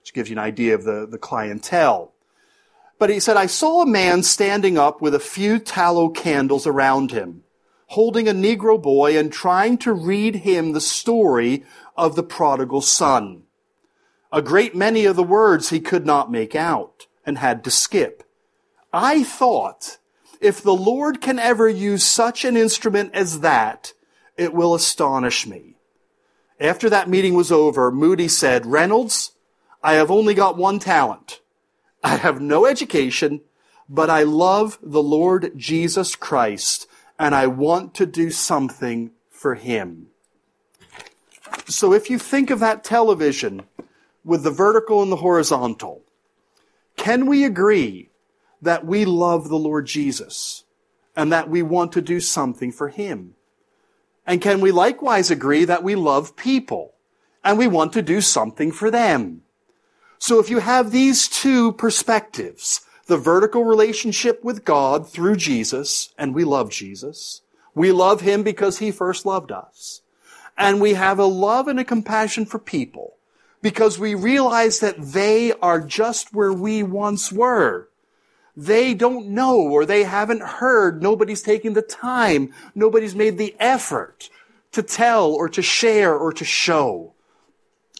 which 0.00 0.12
gives 0.12 0.28
you 0.28 0.34
an 0.34 0.42
idea 0.42 0.74
of 0.74 0.82
the, 0.82 1.06
the 1.08 1.18
clientele. 1.18 2.12
But 2.98 3.10
he 3.10 3.20
said, 3.20 3.36
I 3.36 3.46
saw 3.46 3.82
a 3.82 3.86
man 3.86 4.24
standing 4.24 4.76
up 4.76 5.00
with 5.00 5.14
a 5.14 5.20
few 5.20 5.60
tallow 5.60 6.08
candles 6.08 6.66
around 6.66 7.12
him, 7.12 7.44
holding 7.90 8.28
a 8.28 8.32
Negro 8.32 8.80
boy 8.80 9.18
and 9.18 9.32
trying 9.32 9.76
to 9.76 9.92
read 9.92 10.36
him 10.36 10.72
the 10.72 10.80
story 10.80 11.64
of 11.96 12.14
the 12.14 12.22
prodigal 12.22 12.80
son. 12.80 13.42
A 14.32 14.40
great 14.40 14.76
many 14.76 15.06
of 15.06 15.16
the 15.16 15.24
words 15.24 15.70
he 15.70 15.80
could 15.80 16.06
not 16.06 16.30
make 16.30 16.54
out 16.54 17.08
and 17.26 17.38
had 17.38 17.64
to 17.64 17.70
skip. 17.70 18.22
I 18.92 19.24
thought 19.24 19.98
if 20.40 20.62
the 20.62 20.74
Lord 20.74 21.20
can 21.20 21.40
ever 21.40 21.68
use 21.68 22.04
such 22.04 22.44
an 22.44 22.56
instrument 22.56 23.12
as 23.12 23.40
that, 23.40 23.92
it 24.36 24.54
will 24.54 24.72
astonish 24.72 25.44
me. 25.44 25.74
After 26.60 26.88
that 26.90 27.08
meeting 27.08 27.34
was 27.34 27.50
over, 27.50 27.90
Moody 27.90 28.28
said, 28.28 28.66
Reynolds, 28.66 29.32
I 29.82 29.94
have 29.94 30.12
only 30.12 30.34
got 30.34 30.56
one 30.56 30.78
talent. 30.78 31.40
I 32.04 32.16
have 32.16 32.40
no 32.40 32.66
education, 32.66 33.40
but 33.88 34.08
I 34.08 34.22
love 34.22 34.78
the 34.80 35.02
Lord 35.02 35.54
Jesus 35.56 36.14
Christ 36.14 36.86
and 37.20 37.34
I 37.34 37.48
want 37.48 37.94
to 37.96 38.06
do 38.06 38.30
something 38.30 39.10
for 39.28 39.54
him. 39.54 40.06
So 41.66 41.92
if 41.92 42.08
you 42.08 42.18
think 42.18 42.48
of 42.48 42.60
that 42.60 42.82
television 42.82 43.64
with 44.24 44.42
the 44.42 44.50
vertical 44.50 45.02
and 45.02 45.12
the 45.12 45.16
horizontal, 45.16 46.02
can 46.96 47.26
we 47.26 47.44
agree 47.44 48.08
that 48.62 48.86
we 48.86 49.04
love 49.04 49.48
the 49.48 49.58
Lord 49.58 49.86
Jesus 49.86 50.64
and 51.14 51.30
that 51.30 51.50
we 51.50 51.62
want 51.62 51.92
to 51.92 52.00
do 52.00 52.20
something 52.20 52.72
for 52.72 52.88
Him? 52.88 53.34
And 54.26 54.40
can 54.40 54.60
we 54.60 54.70
likewise 54.70 55.30
agree 55.30 55.64
that 55.64 55.82
we 55.82 55.94
love 55.94 56.36
people 56.36 56.94
and 57.44 57.58
we 57.58 57.66
want 57.66 57.92
to 57.94 58.02
do 58.02 58.20
something 58.20 58.72
for 58.72 58.90
them? 58.90 59.42
So 60.18 60.38
if 60.38 60.50
you 60.50 60.58
have 60.58 60.90
these 60.90 61.28
two 61.28 61.72
perspectives, 61.72 62.82
the 63.10 63.18
vertical 63.18 63.64
relationship 63.64 64.44
with 64.44 64.64
God 64.64 65.06
through 65.10 65.34
Jesus, 65.34 66.14
and 66.16 66.32
we 66.32 66.44
love 66.44 66.70
Jesus. 66.70 67.42
We 67.74 67.90
love 67.90 68.20
Him 68.20 68.44
because 68.44 68.78
He 68.78 68.92
first 68.92 69.26
loved 69.26 69.50
us. 69.50 70.02
And 70.56 70.80
we 70.80 70.94
have 70.94 71.18
a 71.18 71.24
love 71.24 71.66
and 71.66 71.80
a 71.80 71.84
compassion 71.84 72.46
for 72.46 72.60
people 72.60 73.16
because 73.62 73.98
we 73.98 74.14
realize 74.14 74.78
that 74.78 74.94
they 75.00 75.52
are 75.54 75.80
just 75.80 76.32
where 76.32 76.52
we 76.52 76.84
once 76.84 77.32
were. 77.32 77.88
They 78.56 78.94
don't 78.94 79.30
know 79.30 79.58
or 79.58 79.84
they 79.84 80.04
haven't 80.04 80.42
heard. 80.42 81.02
Nobody's 81.02 81.42
taking 81.42 81.72
the 81.72 81.82
time. 81.82 82.54
Nobody's 82.76 83.16
made 83.16 83.38
the 83.38 83.56
effort 83.58 84.30
to 84.70 84.84
tell 84.84 85.32
or 85.32 85.48
to 85.48 85.62
share 85.62 86.16
or 86.16 86.32
to 86.32 86.44
show. 86.44 87.14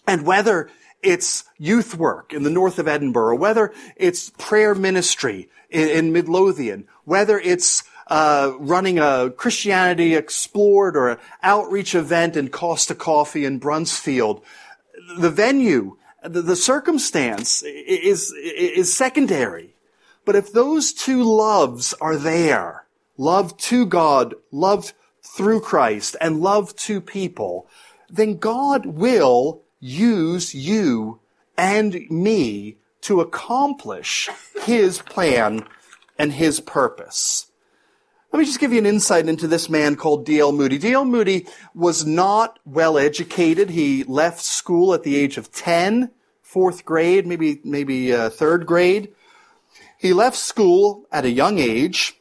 And 0.07 0.25
whether 0.25 0.71
it's 1.02 1.45
youth 1.59 1.95
work 1.95 2.33
in 2.33 2.42
the 2.42 2.50
north 2.50 2.78
of 2.78 2.88
Edinburgh, 2.88 3.37
whether 3.37 3.73
it's 3.97 4.30
prayer 4.38 4.75
ministry 4.75 5.49
in, 5.71 5.88
in 5.88 6.12
Midlothian, 6.12 6.87
whether 7.04 7.38
it's 7.38 7.85
uh, 8.09 8.52
running 8.59 8.99
a 8.99 9.30
Christianity 9.30 10.14
Explored 10.14 10.97
or 10.97 11.11
an 11.11 11.19
outreach 11.42 11.95
event 11.95 12.37
in 12.37 12.49
Costa 12.49 12.95
Coffee 12.95 13.45
in 13.45 13.61
Bruntsfield, 13.61 14.42
the 15.16 15.30
venue, 15.30 15.97
the, 16.23 16.42
the 16.42 16.57
circumstance 16.57 17.62
is, 17.62 18.33
is 18.33 18.95
secondary. 18.95 19.75
But 20.25 20.37
if 20.37 20.52
those 20.52 20.92
two 20.92 21.23
loves 21.23 21.95
are 21.95 22.16
there, 22.16 22.85
love 23.16 23.57
to 23.59 23.87
God, 23.87 24.35
love 24.50 24.92
through 25.23 25.61
Christ, 25.61 26.16
and 26.21 26.40
love 26.40 26.75
to 26.76 27.00
people, 27.00 27.69
then 28.09 28.37
God 28.38 28.87
will 28.87 29.62
use 29.80 30.54
you 30.54 31.20
and 31.56 32.08
me 32.10 32.76
to 33.02 33.20
accomplish 33.20 34.28
His 34.62 35.00
plan 35.02 35.66
and 36.18 36.32
His 36.32 36.60
purpose. 36.60 37.46
Let 38.32 38.38
me 38.38 38.44
just 38.44 38.60
give 38.60 38.72
you 38.72 38.78
an 38.78 38.87
insight 38.87 39.28
into 39.28 39.49
this 39.49 39.68
man 39.68 39.96
called 39.96 40.25
D.L. 40.25 40.52
Moody. 40.52 40.78
D.L. 40.78 41.04
Moody 41.04 41.46
was 41.75 42.06
not 42.06 42.60
well 42.64 42.96
educated. 42.96 43.70
He 43.70 44.04
left 44.04 44.40
school 44.40 44.94
at 44.94 45.02
the 45.02 45.16
age 45.16 45.37
of 45.37 45.50
10, 45.50 46.10
fourth 46.40 46.84
grade, 46.84 47.26
maybe, 47.26 47.60
maybe 47.64 48.12
uh, 48.12 48.30
third 48.30 48.66
grade. 48.66 49.12
He 49.99 50.12
left 50.12 50.37
school 50.37 51.06
at 51.10 51.25
a 51.25 51.30
young 51.30 51.58
age. 51.58 52.20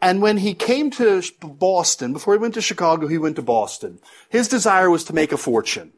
And 0.00 0.22
when 0.22 0.36
he 0.36 0.54
came 0.54 0.90
to 0.92 1.22
Boston, 1.40 2.12
before 2.12 2.34
he 2.34 2.38
went 2.38 2.54
to 2.54 2.60
Chicago, 2.60 3.08
he 3.08 3.18
went 3.18 3.36
to 3.36 3.42
Boston. 3.42 3.98
His 4.28 4.48
desire 4.48 4.88
was 4.88 5.02
to 5.04 5.14
make 5.14 5.32
a 5.32 5.36
fortune. 5.36 5.92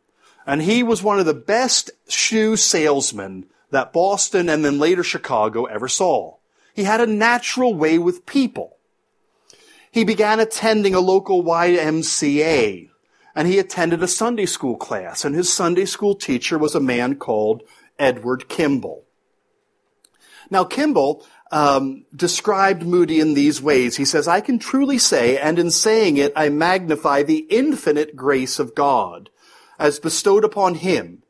And 0.47 0.63
he 0.63 0.83
was 0.83 1.03
one 1.03 1.19
of 1.19 1.27
the 1.27 1.35
best 1.35 1.91
shoe 2.09 2.57
salesmen 2.57 3.47
that 3.71 3.93
Boston 3.93 4.49
and 4.49 4.65
then 4.65 4.79
later 4.79 5.03
Chicago 5.03 5.65
ever 5.65 5.89
saw. 5.89 6.37
He 6.73 6.85
had 6.85 7.01
a 7.01 7.07
natural 7.07 7.75
way 7.75 7.99
with 7.99 8.27
people. 8.27 8.77
He 9.91 10.05
began 10.05 10.41
attending 10.41 10.95
a 10.95 11.01
local 11.01 11.43
YMCA 11.43 12.91
and 13.35 13.49
he 13.49 13.59
attended 13.59 14.03
a 14.03 14.09
Sunday 14.09 14.47
school 14.47 14.77
class 14.77 15.25
and 15.25 15.35
his 15.35 15.53
Sunday 15.53 15.85
school 15.85 16.15
teacher 16.15 16.59
was 16.59 16.75
a 16.75 16.81
man 16.81 17.17
called 17.17 17.63
Edward 17.99 18.49
Kimball. 18.49 19.05
Now 20.51 20.65
Kimball 20.65 21.27
um, 21.51 22.05
described 22.15 22.83
Moody 22.83 23.21
in 23.21 23.35
these 23.35 23.61
ways. 23.63 23.97
He 23.97 24.05
says, 24.05 24.29
I 24.29 24.41
can 24.41 24.59
truly 24.59 24.99
say, 24.99 25.39
and 25.39 25.59
in 25.59 25.71
saying 25.71 26.19
it, 26.19 26.33
I 26.37 26.51
magnify 26.51 27.23
the 27.23 27.47
infinite 27.51 28.17
grace 28.17 28.59
of 28.59 28.75
God 28.75 29.31
as 29.79 29.99
bestowed 29.99 30.45
upon 30.45 30.77
him, 30.77 31.23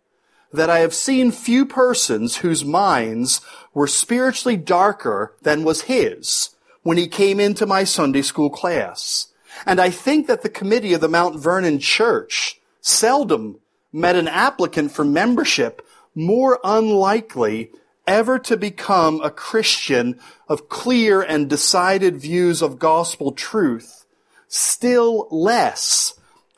that 0.53 0.71
I 0.71 0.81
have 0.81 0.95
seen 0.95 1.31
few 1.31 1.67
persons 1.67 2.39
whose 2.39 2.65
minds 2.65 3.41
were 3.75 3.87
spiritually 3.87 4.57
darker 4.57 5.35
than 5.43 5.65
was 5.65 5.83
his 5.83 6.51
when 6.83 6.97
he 6.97 7.09
came 7.09 7.41
into 7.41 7.67
my 7.67 7.85
Sunday 7.85 8.23
school 8.23 8.51
class. 8.51 9.29
And 9.65 9.81
I 9.81 9.91
think 9.91 10.27
that 10.27 10.43
the 10.43 10.49
committee 10.49 10.93
of 10.95 11.01
the 11.01 11.09
Mount 11.09 11.41
Vernon 11.41 11.79
Church 11.79 12.61
seldom 12.81 13.59
met 13.93 14.17
an 14.17 14.29
applicant 14.29 14.93
for 14.93 15.05
membership 15.05 15.87
more 16.15 16.61
unlikely 16.63 17.71
ever 18.07 18.39
to 18.39 18.57
become 18.57 19.21
a 19.21 19.31
Christian 19.31 20.19
of 20.49 20.69
clear 20.69 21.23
and 21.23 21.51
decided 21.51 22.17
views 22.17 22.63
of 22.63 22.79
gospel 22.79 23.33
truth, 23.33 24.07
still 24.49 25.27
less 25.31 26.15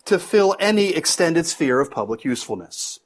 to 0.08 0.18
fill 0.18 0.56
any 0.58 0.94
extended 0.94 1.46
sphere 1.46 1.80
of 1.80 1.90
public 1.90 2.24
usefulness. 2.24 3.00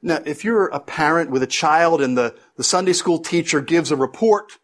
Now, 0.00 0.20
if 0.24 0.44
you're 0.44 0.66
a 0.66 0.78
parent 0.78 1.30
with 1.30 1.42
a 1.42 1.48
child 1.48 2.00
and 2.00 2.16
the, 2.16 2.36
the 2.56 2.62
Sunday 2.62 2.92
school 2.92 3.18
teacher 3.18 3.60
gives 3.60 3.90
a 3.90 3.96
report 3.96 4.58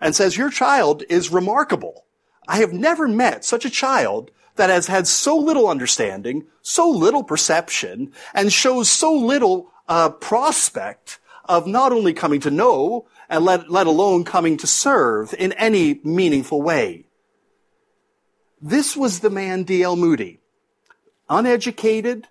and 0.00 0.14
says, 0.14 0.36
your 0.36 0.50
child 0.50 1.02
is 1.08 1.32
remarkable. 1.32 2.04
I 2.46 2.58
have 2.58 2.72
never 2.72 3.08
met 3.08 3.44
such 3.44 3.64
a 3.64 3.70
child 3.70 4.30
that 4.56 4.70
has 4.70 4.86
had 4.86 5.06
so 5.06 5.36
little 5.36 5.68
understanding, 5.68 6.46
so 6.60 6.88
little 6.88 7.24
perception, 7.24 8.12
and 8.34 8.52
shows 8.52 8.88
so 8.88 9.14
little 9.14 9.72
uh, 9.88 10.10
prospect 10.10 11.18
of 11.46 11.66
not 11.66 11.90
only 11.90 12.12
coming 12.12 12.40
to 12.40 12.50
know, 12.50 13.08
and 13.28 13.44
let, 13.44 13.70
let 13.70 13.86
alone 13.86 14.24
coming 14.24 14.58
to 14.58 14.66
serve 14.66 15.34
in 15.38 15.52
any 15.54 16.00
meaningful 16.04 16.62
way. 16.62 17.06
This 18.60 18.96
was 18.96 19.20
the 19.20 19.30
man 19.30 19.64
D.L. 19.64 19.96
Moody 19.96 20.41
uneducated, 21.32 22.28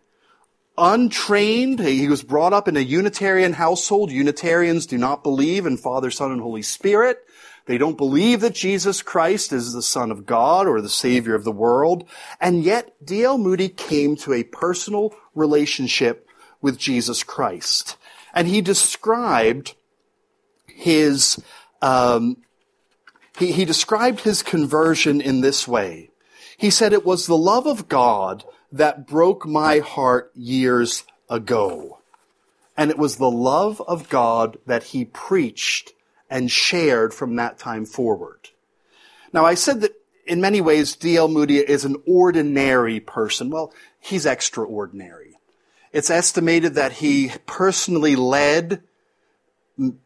untrained. 0.77 1.79
He 1.79 2.08
was 2.08 2.24
brought 2.24 2.53
up 2.53 2.67
in 2.67 2.77
a 2.77 2.81
Unitarian 2.81 3.53
household. 3.53 4.12
Unitarians 4.12 4.86
do 4.86 4.98
not 4.98 5.24
believe 5.24 5.65
in 5.65 5.77
Father, 5.77 6.12
Son, 6.12 6.31
and 6.31 6.41
Holy 6.41 6.62
Spirit. 6.62 7.25
They 7.65 7.77
don't 7.77 7.98
believe 7.98 8.41
that 8.41 8.53
Jesus 8.53 9.01
Christ 9.01 9.51
is 9.51 9.74
the 9.74 9.81
Son 9.81 10.12
of 10.12 10.25
God 10.25 10.67
or 10.67 10.81
the 10.81 10.89
Savior 10.89 11.36
of 11.36 11.43
the 11.43 11.51
world. 11.51 12.08
And 12.39 12.63
yet, 12.63 12.93
D.L. 13.03 13.38
Moody 13.38 13.70
came 13.70 14.15
to 14.17 14.34
a 14.34 14.43
personal 14.43 15.13
relationship 15.36 16.27
with 16.62 16.77
Jesus 16.77 17.24
Christ. 17.24 17.98
And 18.34 18.48
he 18.48 18.62
described 18.62 19.75
his, 20.67 21.41
um, 21.81 22.38
he, 23.38 23.51
he 23.51 23.65
described 23.65 24.22
his 24.22 24.41
conversion 24.41 25.22
in 25.22 25.41
this 25.41 25.67
way. 25.67 26.12
He 26.58 26.70
said 26.70 26.93
it 26.93 27.05
was 27.05 27.25
the 27.25 27.38
love 27.38 27.65
of 27.65 27.88
God 27.88 28.43
that 28.71 29.07
broke 29.07 29.45
my 29.45 29.79
heart 29.79 30.31
years 30.35 31.03
ago. 31.29 31.99
And 32.77 32.89
it 32.89 32.97
was 32.97 33.17
the 33.17 33.29
love 33.29 33.81
of 33.87 34.09
God 34.09 34.57
that 34.65 34.83
he 34.83 35.05
preached 35.05 35.91
and 36.29 36.49
shared 36.49 37.13
from 37.13 37.35
that 37.35 37.59
time 37.59 37.85
forward. 37.85 38.49
Now, 39.33 39.45
I 39.45 39.55
said 39.55 39.81
that 39.81 39.93
in 40.25 40.39
many 40.39 40.61
ways, 40.61 40.95
D.L. 40.95 41.27
Moody 41.27 41.57
is 41.57 41.83
an 41.83 41.97
ordinary 42.07 42.99
person. 42.99 43.49
Well, 43.49 43.73
he's 43.99 44.25
extraordinary. 44.25 45.37
It's 45.91 46.09
estimated 46.09 46.75
that 46.75 46.93
he 46.93 47.33
personally 47.45 48.15
led 48.15 48.81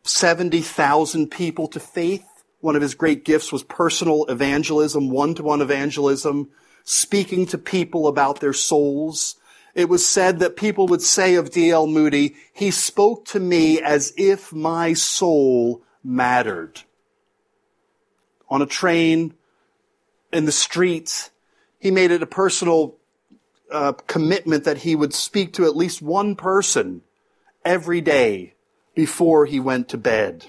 70,000 0.03 1.29
people 1.29 1.67
to 1.67 1.79
faith. 1.79 2.25
One 2.61 2.75
of 2.75 2.81
his 2.81 2.95
great 2.95 3.23
gifts 3.23 3.51
was 3.51 3.61
personal 3.61 4.25
evangelism, 4.25 5.09
one-to-one 5.09 5.61
evangelism 5.61 6.49
speaking 6.85 7.45
to 7.47 7.57
people 7.57 8.07
about 8.07 8.39
their 8.39 8.53
souls. 8.53 9.35
It 9.73 9.89
was 9.89 10.05
said 10.05 10.39
that 10.39 10.55
people 10.55 10.87
would 10.87 11.01
say 11.01 11.35
of 11.35 11.51
D.L. 11.51 11.87
Moody, 11.87 12.35
he 12.53 12.71
spoke 12.71 13.25
to 13.25 13.39
me 13.39 13.81
as 13.81 14.13
if 14.15 14.53
my 14.53 14.93
soul 14.93 15.83
mattered. 16.03 16.83
On 18.47 18.61
a 18.61 18.67
train, 18.67 19.33
in 20.31 20.45
the 20.45 20.51
streets, 20.51 21.31
he 21.79 21.91
made 21.91 22.11
it 22.11 22.21
a 22.21 22.27
personal 22.27 22.95
uh, 23.71 23.93
commitment 23.93 24.63
that 24.63 24.79
he 24.79 24.95
would 24.95 25.13
speak 25.13 25.53
to 25.53 25.65
at 25.65 25.75
least 25.75 26.01
one 26.01 26.35
person 26.35 27.01
every 27.63 28.01
day 28.01 28.53
before 28.93 29.45
he 29.45 29.59
went 29.59 29.89
to 29.89 29.97
bed. 29.97 30.45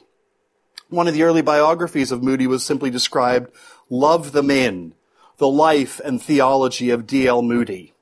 One 0.88 1.09
of 1.09 1.14
the 1.14 1.23
early 1.23 1.43
biographies 1.43 2.12
of 2.12 2.23
Moody 2.23 2.47
was 2.47 2.64
simply 2.64 2.90
described, 2.90 3.50
love 3.88 4.33
them 4.33 4.50
in 4.50 4.93
the 5.38 5.49
life 5.49 6.00
and 6.05 6.21
theology 6.21 6.90
of 6.90 7.07
D.L. 7.07 7.43
Moody. 7.43 7.93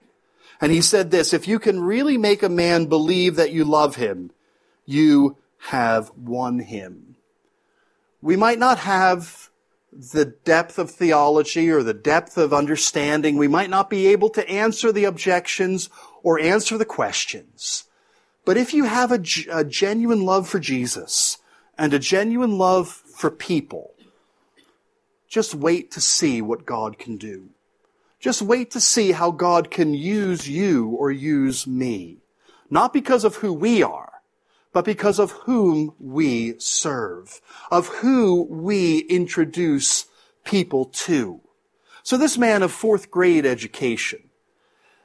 And 0.61 0.73
he 0.73 0.81
said 0.81 1.11
this, 1.11 1.33
if 1.33 1.49
you 1.49 1.59
can 1.59 1.81
really 1.81 2.17
make 2.17 2.43
a 2.43 2.49
man 2.49 2.87
believe 2.87 3.37
that 3.37 3.53
you 3.53 3.64
love 3.64 3.97
him, 3.97 4.31
you 4.87 5.37
have 5.69 6.11
won 6.17 6.61
him. 6.61 7.17
We 8.23 8.37
might 8.37 8.59
not 8.59 8.79
have 8.79 9.50
the 9.93 10.25
depth 10.25 10.79
of 10.79 10.91
theology 10.91 11.71
or 11.71 11.83
the 11.83 11.95
depth 11.95 12.37
of 12.37 12.53
understanding. 12.53 13.37
We 13.37 13.49
might 13.49 13.71
not 13.71 13.91
be 13.91 14.09
able 14.09 14.31
to 14.31 14.49
answer 14.49 14.91
the 14.91 15.05
objections 15.05 15.88
or 16.23 16.41
answer 16.41 16.76
the 16.76 16.85
questions. 16.85 17.85
But 18.45 18.57
if 18.57 18.75
you 18.75 18.85
have 18.85 19.12
a, 19.12 19.23
a 19.50 19.64
genuine 19.64 20.25
love 20.25 20.49
for 20.49 20.59
Jesus 20.59 21.38
and 21.79 21.95
a 21.95 21.99
genuine 21.99 22.59
love 22.59 22.88
for 22.88 23.31
people, 23.31 23.94
just 25.35 25.53
wait 25.53 25.91
to 25.91 26.00
see 26.00 26.41
what 26.41 26.64
God 26.64 26.97
can 26.97 27.17
do. 27.17 27.49
Just 28.21 28.41
wait 28.41 28.71
to 28.71 28.81
see 28.81 29.11
how 29.11 29.33
God 29.33 29.69
can 29.69 29.93
use 29.93 30.49
you 30.49 30.91
or 30.91 31.11
use 31.11 31.67
me. 31.67 32.19
Not 32.71 32.93
because 32.93 33.25
of 33.25 33.35
who 33.35 33.53
we 33.53 33.83
are, 33.83 34.12
but 34.73 34.85
because 34.85 35.19
of 35.19 35.33
whom 35.33 35.93
we 35.99 36.55
serve, 36.59 37.41
of 37.73 37.88
who 37.88 38.45
we 38.45 39.00
introduce 39.00 40.07
people 40.45 40.85
to. 41.07 41.41
So 42.05 42.17
this 42.17 42.38
man 42.38 42.62
of 42.62 42.71
fourth 42.71 43.11
grade 43.11 43.45
education, 43.45 44.31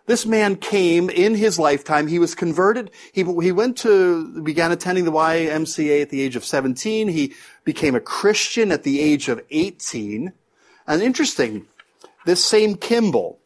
this 0.09 0.25
man 0.25 0.55
came 0.55 1.07
in 1.07 1.35
his 1.35 1.59
lifetime. 1.59 2.07
He 2.07 2.17
was 2.17 2.33
converted. 2.33 2.89
He, 3.13 3.23
he 3.23 3.51
went 3.51 3.77
to, 3.79 4.41
began 4.41 4.71
attending 4.71 5.05
the 5.05 5.11
YMCA 5.11 6.01
at 6.01 6.09
the 6.09 6.21
age 6.21 6.35
of 6.35 6.43
17. 6.43 7.09
He 7.09 7.35
became 7.63 7.93
a 7.93 7.99
Christian 7.99 8.71
at 8.71 8.81
the 8.81 8.99
age 9.01 9.29
of 9.29 9.39
18. 9.51 10.33
And 10.87 11.01
interesting, 11.03 11.67
this 12.25 12.43
same 12.43 12.73
Kimball, 12.75 13.37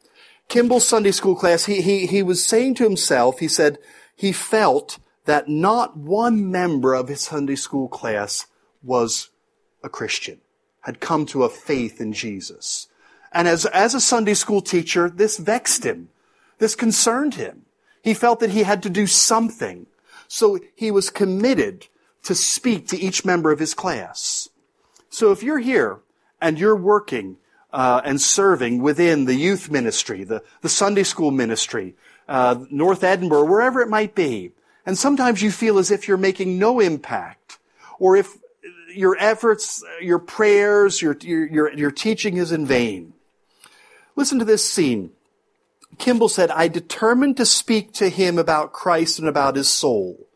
Kimball's 0.48 0.88
Sunday 0.88 1.12
school 1.12 1.36
class, 1.36 1.66
he, 1.66 1.82
he, 1.82 2.06
he 2.06 2.24
was 2.24 2.46
saying 2.46 2.76
to 2.76 2.86
himself, 2.86 3.40
he 3.40 3.50
said, 3.50 3.78
he 4.16 4.32
felt 4.32 5.00
that 5.26 5.50
not 5.50 5.98
one 5.98 6.50
member 6.50 6.94
of 6.94 7.10
his 7.10 7.20
Sunday 7.20 7.56
school 7.56 7.90
class 7.90 8.46
was 8.82 9.32
a 9.84 9.90
Christian, 9.90 10.40
had 10.82 11.02
come 11.02 11.26
to 11.26 11.44
a 11.44 11.50
faith 11.50 12.00
in 12.00 12.14
Jesus. 12.14 12.88
And 13.34 13.50
as, 13.50 13.66
as 13.66 13.94
a 13.94 14.00
Sunday 14.00 14.34
school 14.34 14.62
teacher, 14.62 15.10
this 15.10 15.36
vexed 15.36 15.84
him. 15.84 16.08
This 16.58 16.76
concerned 16.76 17.36
him. 17.36 17.66
He 18.02 18.14
felt 18.14 18.40
that 18.40 18.52
he 18.52 18.64
had 18.64 18.84
to 18.84 18.90
do 18.90 19.08
something. 19.08 19.88
So 20.28 20.60
he 20.76 20.92
was 20.92 21.10
committed 21.10 21.88
to 22.24 22.36
speak 22.36 22.88
to 22.88 22.98
each 22.98 23.26
member 23.26 23.52
of 23.52 23.60
his 23.60 23.74
class. 23.74 24.50
So 25.10 25.32
if 25.32 25.44
you're 25.44 25.60
here 25.60 26.00
and 26.42 26.60
you're 26.60 26.76
working 26.76 27.38
uh, 27.72 28.02
and 28.04 28.22
serving 28.22 28.82
within 28.82 29.26
the 29.26 29.36
youth 29.36 29.70
ministry, 29.70 30.24
the, 30.24 30.44
the 30.62 30.70
Sunday 30.70 31.04
school 31.04 31.32
ministry, 31.32 31.96
uh, 32.28 32.64
North 32.70 33.04
Edinburgh, 33.04 33.46
wherever 33.46 33.82
it 33.82 33.90
might 33.90 34.16
be, 34.16 34.52
and 34.86 34.98
sometimes 34.98 35.42
you 35.42 35.52
feel 35.52 35.78
as 35.78 35.92
if 35.92 36.08
you're 36.08 36.18
making 36.18 36.60
no 36.60 36.80
impact, 36.80 37.60
or 38.00 38.16
if 38.16 38.38
your 38.94 39.18
efforts, 39.20 39.84
your 40.02 40.20
prayers, 40.20 41.02
your, 41.02 41.16
your, 41.22 41.74
your 41.74 41.92
teaching 41.92 42.38
is 42.38 42.52
in 42.52 42.66
vain. 42.66 43.14
Listen 44.16 44.40
to 44.40 44.46
this 44.46 44.64
scene. 44.64 45.12
Kimball 45.98 46.30
said, 46.30 46.52
I 46.52 46.68
determined 46.68 47.38
to 47.38 47.46
speak 47.46 47.94
to 47.94 48.10
him 48.10 48.38
about 48.38 48.74
Christ 48.74 49.20
and 49.20 49.28
about 49.28 49.56
his 49.56 49.68
soul. 49.68 50.28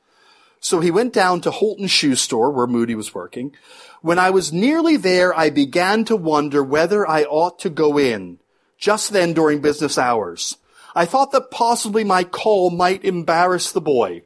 So 0.59 0.79
he 0.79 0.91
went 0.91 1.13
down 1.13 1.41
to 1.41 1.51
Holton 1.51 1.87
Shoe 1.87 2.15
Store, 2.15 2.51
where 2.51 2.67
Moody 2.67 2.95
was 2.95 3.13
working. 3.13 3.55
When 4.01 4.19
I 4.19 4.29
was 4.29 4.51
nearly 4.51 4.97
there, 4.97 5.37
I 5.37 5.49
began 5.49 6.05
to 6.05 6.15
wonder 6.15 6.63
whether 6.63 7.07
I 7.07 7.23
ought 7.23 7.59
to 7.59 7.69
go 7.69 7.97
in, 7.97 8.39
just 8.77 9.11
then 9.11 9.33
during 9.33 9.61
business 9.61 9.97
hours. 9.97 10.57
I 10.95 11.05
thought 11.05 11.31
that 11.31 11.51
possibly 11.51 12.03
my 12.03 12.23
call 12.23 12.69
might 12.69 13.05
embarrass 13.05 13.71
the 13.71 13.81
boy 13.81 14.23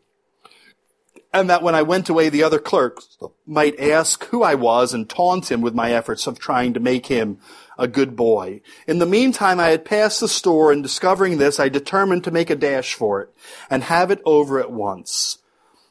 and 1.34 1.50
that 1.50 1.64
when 1.64 1.76
I 1.76 1.82
went 1.82 2.10
away, 2.10 2.30
the 2.30 2.44
other 2.44 2.60
clerks 2.60 3.18
might 3.46 3.80
ask 3.80 4.26
who 4.26 4.44
I 4.44 4.56
was 4.56 4.94
and 4.94 5.10
taunt 5.10 5.52
him 5.52 5.62
with 5.62 5.74
my 5.74 5.92
efforts 5.94 6.28
of 6.28 6.40
trying 6.40 6.74
to 6.74 6.80
make 6.80 7.06
him 7.06 7.40
a 7.82 7.88
good 7.88 8.16
boy. 8.16 8.62
In 8.88 9.00
the 9.00 9.08
meantime, 9.08 9.60
I 9.60 9.70
had 9.70 9.84
passed 9.84 10.20
the 10.20 10.28
store 10.28 10.72
and 10.72 10.84
discovering 10.84 11.38
this, 11.40 11.60
I 11.60 11.68
determined 11.68 12.24
to 12.26 12.32
make 12.32 12.52
a 12.52 12.56
dash 12.56 12.94
for 12.94 13.22
it 13.22 13.34
and 13.72 13.84
have 13.84 14.12
it 14.12 14.22
over 14.24 14.60
at 14.60 14.72
once. 14.72 15.40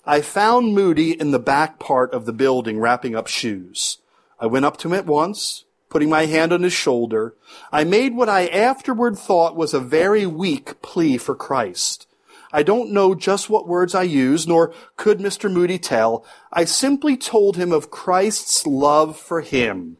I 0.06 0.20
found 0.20 0.72
Moody 0.72 1.20
in 1.20 1.32
the 1.32 1.40
back 1.40 1.80
part 1.80 2.14
of 2.14 2.26
the 2.26 2.32
building 2.32 2.78
wrapping 2.78 3.16
up 3.16 3.26
shoes. 3.26 3.98
I 4.38 4.46
went 4.46 4.64
up 4.64 4.76
to 4.78 4.88
him 4.88 4.94
at 4.94 5.04
once, 5.04 5.64
putting 5.88 6.08
my 6.08 6.26
hand 6.26 6.52
on 6.52 6.62
his 6.62 6.72
shoulder. 6.72 7.34
I 7.72 7.82
made 7.82 8.14
what 8.14 8.28
I 8.28 8.46
afterward 8.46 9.18
thought 9.18 9.56
was 9.56 9.74
a 9.74 9.80
very 9.80 10.26
weak 10.26 10.80
plea 10.82 11.18
for 11.18 11.34
Christ. 11.34 12.06
I 12.52 12.62
don't 12.62 12.92
know 12.92 13.16
just 13.16 13.50
what 13.50 13.66
words 13.66 13.96
I 13.96 14.02
used, 14.02 14.48
nor 14.48 14.72
could 14.96 15.18
Mr. 15.18 15.52
Moody 15.52 15.78
tell. 15.78 16.24
I 16.52 16.66
simply 16.66 17.16
told 17.16 17.56
him 17.56 17.72
of 17.72 17.90
Christ's 17.90 18.64
love 18.64 19.18
for 19.18 19.40
him 19.40 19.96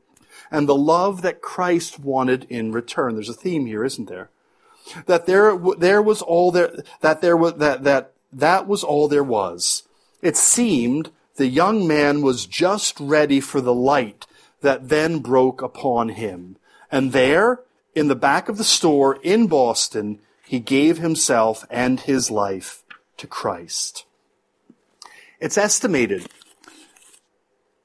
and 0.51 0.69
the 0.69 0.75
love 0.75 1.23
that 1.23 1.41
Christ 1.41 1.99
wanted 1.99 2.47
in 2.49 2.73
return. 2.73 3.15
There's 3.15 3.29
a 3.29 3.35
theme 3.35 3.67
here, 3.67 3.85
isn't 3.85 4.09
there? 4.09 4.31
That 5.07 5.27
there, 5.27 5.57
there 5.79 6.03
was 6.03 6.23
all 6.23 6.51
there, 6.51 6.73
that 7.01 7.21
there 7.21 7.37
was, 7.37 7.55
that, 7.55 7.85
that, 7.85 8.13
that 8.33 8.67
was 8.67 8.83
all 8.83 9.09
there 9.09 9.25
was. 9.25 9.85
It 10.23 10.37
seemed 10.37 11.11
the 11.37 11.47
young 11.47 11.87
man 11.87 12.23
was 12.23 12.47
just 12.47 12.99
ready 12.99 13.41
for 13.41 13.61
the 13.61 13.75
light 13.75 14.27
that 14.61 14.89
then 14.89 15.21
broke 15.21 15.63
upon 15.63 16.11
him. 16.11 16.57
And 16.91 17.13
there, 17.13 17.61
in 17.95 18.09
the 18.09 18.17
back 18.17 18.49
of 18.49 18.59
the 18.59 18.65
store 18.65 19.17
in 19.23 19.47
Boston, 19.47 20.19
he 20.45 20.59
gave 20.59 20.99
himself 20.99 21.65
and 21.71 22.01
his 22.01 22.31
life 22.31 22.83
to 23.19 23.27
Christ. 23.27 24.05
It's 25.39 25.57
estimated 25.57 26.27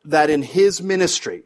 that 0.03 0.29
in 0.29 0.41
his 0.41 0.81
ministry, 0.81 1.43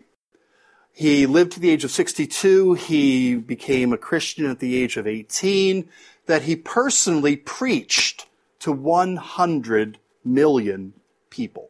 he 1.00 1.26
lived 1.28 1.54
to 1.54 1.62
the 1.62 1.70
age 1.70 1.86
of 1.86 1.92
62. 1.92 2.74
He 2.74 3.36
became 3.36 3.94
a 3.94 3.98
Christian 3.98 4.48
at 4.48 4.60
the 4.60 4.76
age 4.76 4.98
of 4.98 5.08
18. 5.08 5.88
That 6.26 6.42
he 6.42 6.58
personally 6.58 7.38
preached 7.38 8.28
to 8.60 8.74
100 8.74 9.98
million 10.26 10.92
people. 11.30 11.70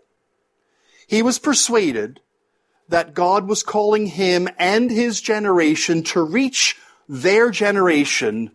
He 1.05 1.21
was 1.21 1.37
persuaded 1.37 2.21
that 2.87 3.13
God 3.13 3.47
was 3.47 3.61
calling 3.61 4.07
him 4.07 4.49
and 4.57 4.89
his 4.89 5.21
generation 5.21 6.01
to 6.05 6.23
reach 6.23 6.79
their 7.07 7.51
generation 7.51 8.49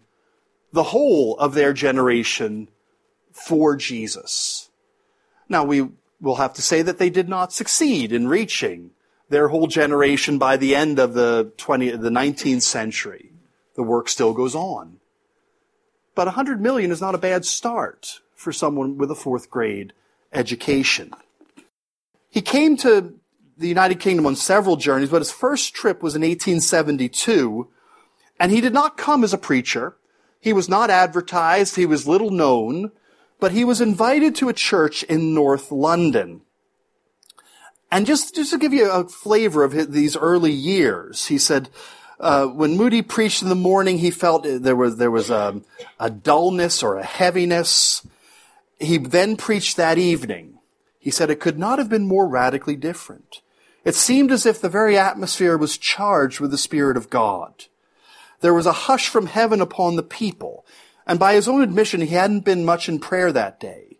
the 0.73 0.83
whole 0.83 1.39
of 1.39 1.55
their 1.55 1.73
generation 1.73 2.69
for 3.31 3.77
Jesus. 3.77 4.71
Now 5.49 5.63
we 5.63 5.91
will 6.21 6.35
have 6.35 6.55
to 6.55 6.63
say 6.63 6.83
that 6.83 6.99
they 6.99 7.11
did 7.11 7.29
not 7.29 7.53
succeed 7.53 8.11
in 8.11 8.27
reaching 8.27 8.91
their 9.35 9.49
whole 9.49 9.67
generation 9.67 10.39
by 10.39 10.57
the 10.57 10.77
end 10.77 11.01
of 11.01 11.13
the 11.13 11.53
20, 11.57 11.91
the 11.97 12.09
19th 12.09 12.63
century. 12.63 13.33
The 13.75 13.83
work 13.83 14.09
still 14.09 14.33
goes 14.33 14.55
on. 14.55 14.99
But 16.15 16.29
100 16.29 16.61
million 16.61 16.93
is 16.93 17.01
not 17.01 17.17
a 17.17 17.19
bad 17.19 17.45
start 17.45 18.21
for 18.37 18.53
someone 18.53 18.97
with 18.97 19.11
a 19.11 19.17
fourth 19.17 19.51
grade 19.51 19.93
education. 20.33 21.11
He 22.31 22.43
came 22.43 22.77
to 22.77 23.15
the 23.59 23.67
United 23.67 23.99
Kingdom 23.99 24.25
on 24.25 24.37
several 24.37 24.77
journeys, 24.77 25.11
but 25.11 25.21
his 25.21 25.33
first 25.33 25.75
trip 25.75 26.01
was 26.01 26.15
in 26.15 26.23
1872, 26.23 27.69
and 28.39 28.53
he 28.53 28.61
did 28.61 28.73
not 28.73 28.97
come 28.97 29.25
as 29.25 29.33
a 29.33 29.39
preacher. 29.39 29.97
He 30.39 30.53
was 30.53 30.69
not 30.69 30.91
advertised. 30.91 31.75
He 31.75 31.87
was 31.87 32.07
little 32.07 32.31
known, 32.31 32.93
but 33.41 33.51
he 33.51 33.65
was 33.65 33.81
invited 33.81 34.37
to 34.37 34.49
a 34.49 34.53
church 34.53 35.03
in 35.03 35.35
North 35.35 35.73
London. 35.73 36.43
And 37.95 38.07
just, 38.07 38.35
just 38.35 38.51
to 38.51 38.59
give 38.59 38.75
you 38.75 38.91
a 38.91 39.05
flavor 39.05 39.63
of 39.63 39.73
his, 39.73 39.89
these 39.89 40.17
early 40.17 40.53
years, 40.53 41.27
he 41.27 41.39
said, 41.39 41.69
uh, 42.19 42.47
when 42.47 42.77
Moody 42.77 43.03
preached 43.03 43.43
in 43.43 43.49
the 43.49 43.55
morning, 43.55 43.99
he 43.99 44.11
felt 44.11 44.45
there 44.45 44.75
was, 44.75 44.97
there 44.97 45.11
was 45.11 45.31
a, 45.31 45.61
a 46.01 46.11
dullness 46.11 46.83
or 46.83 46.97
a 46.97 47.05
heaviness. 47.05 48.07
He 48.81 48.99
then 48.99 49.37
preached 49.37 49.77
that 49.77 49.97
evening. 49.99 50.59
He 50.99 51.13
said 51.13 51.31
it 51.31 51.39
could 51.41 51.59
not 51.59 51.79
have 51.79 51.89
been 51.89 52.09
more 52.09 52.27
radically 52.27 52.77
different. 52.77 53.43
It 53.85 53.95
seemed 53.95 54.33
as 54.33 54.45
if 54.45 54.61
the 54.61 54.69
very 54.69 54.99
atmosphere 54.99 55.57
was 55.57 55.79
charged 55.79 56.41
with 56.41 56.51
the 56.51 56.59
Spirit 56.59 56.97
of 56.97 57.11
God 57.11 57.67
there 58.45 58.53
was 58.53 58.67
a 58.67 58.73
hush 58.73 59.09
from 59.09 59.25
heaven 59.25 59.63
upon 59.63 59.97
the 59.97 60.03
people. 60.03 60.67
And 61.07 61.19
by 61.19 61.33
his 61.33 61.49
own 61.49 61.63
admission, 61.63 62.03
he 62.03 62.09
hadn't 62.09 62.45
been 62.45 62.63
much 62.63 62.91
in 62.91 62.99
prayer 62.99 63.33
that 63.33 63.59
day. 63.59 63.94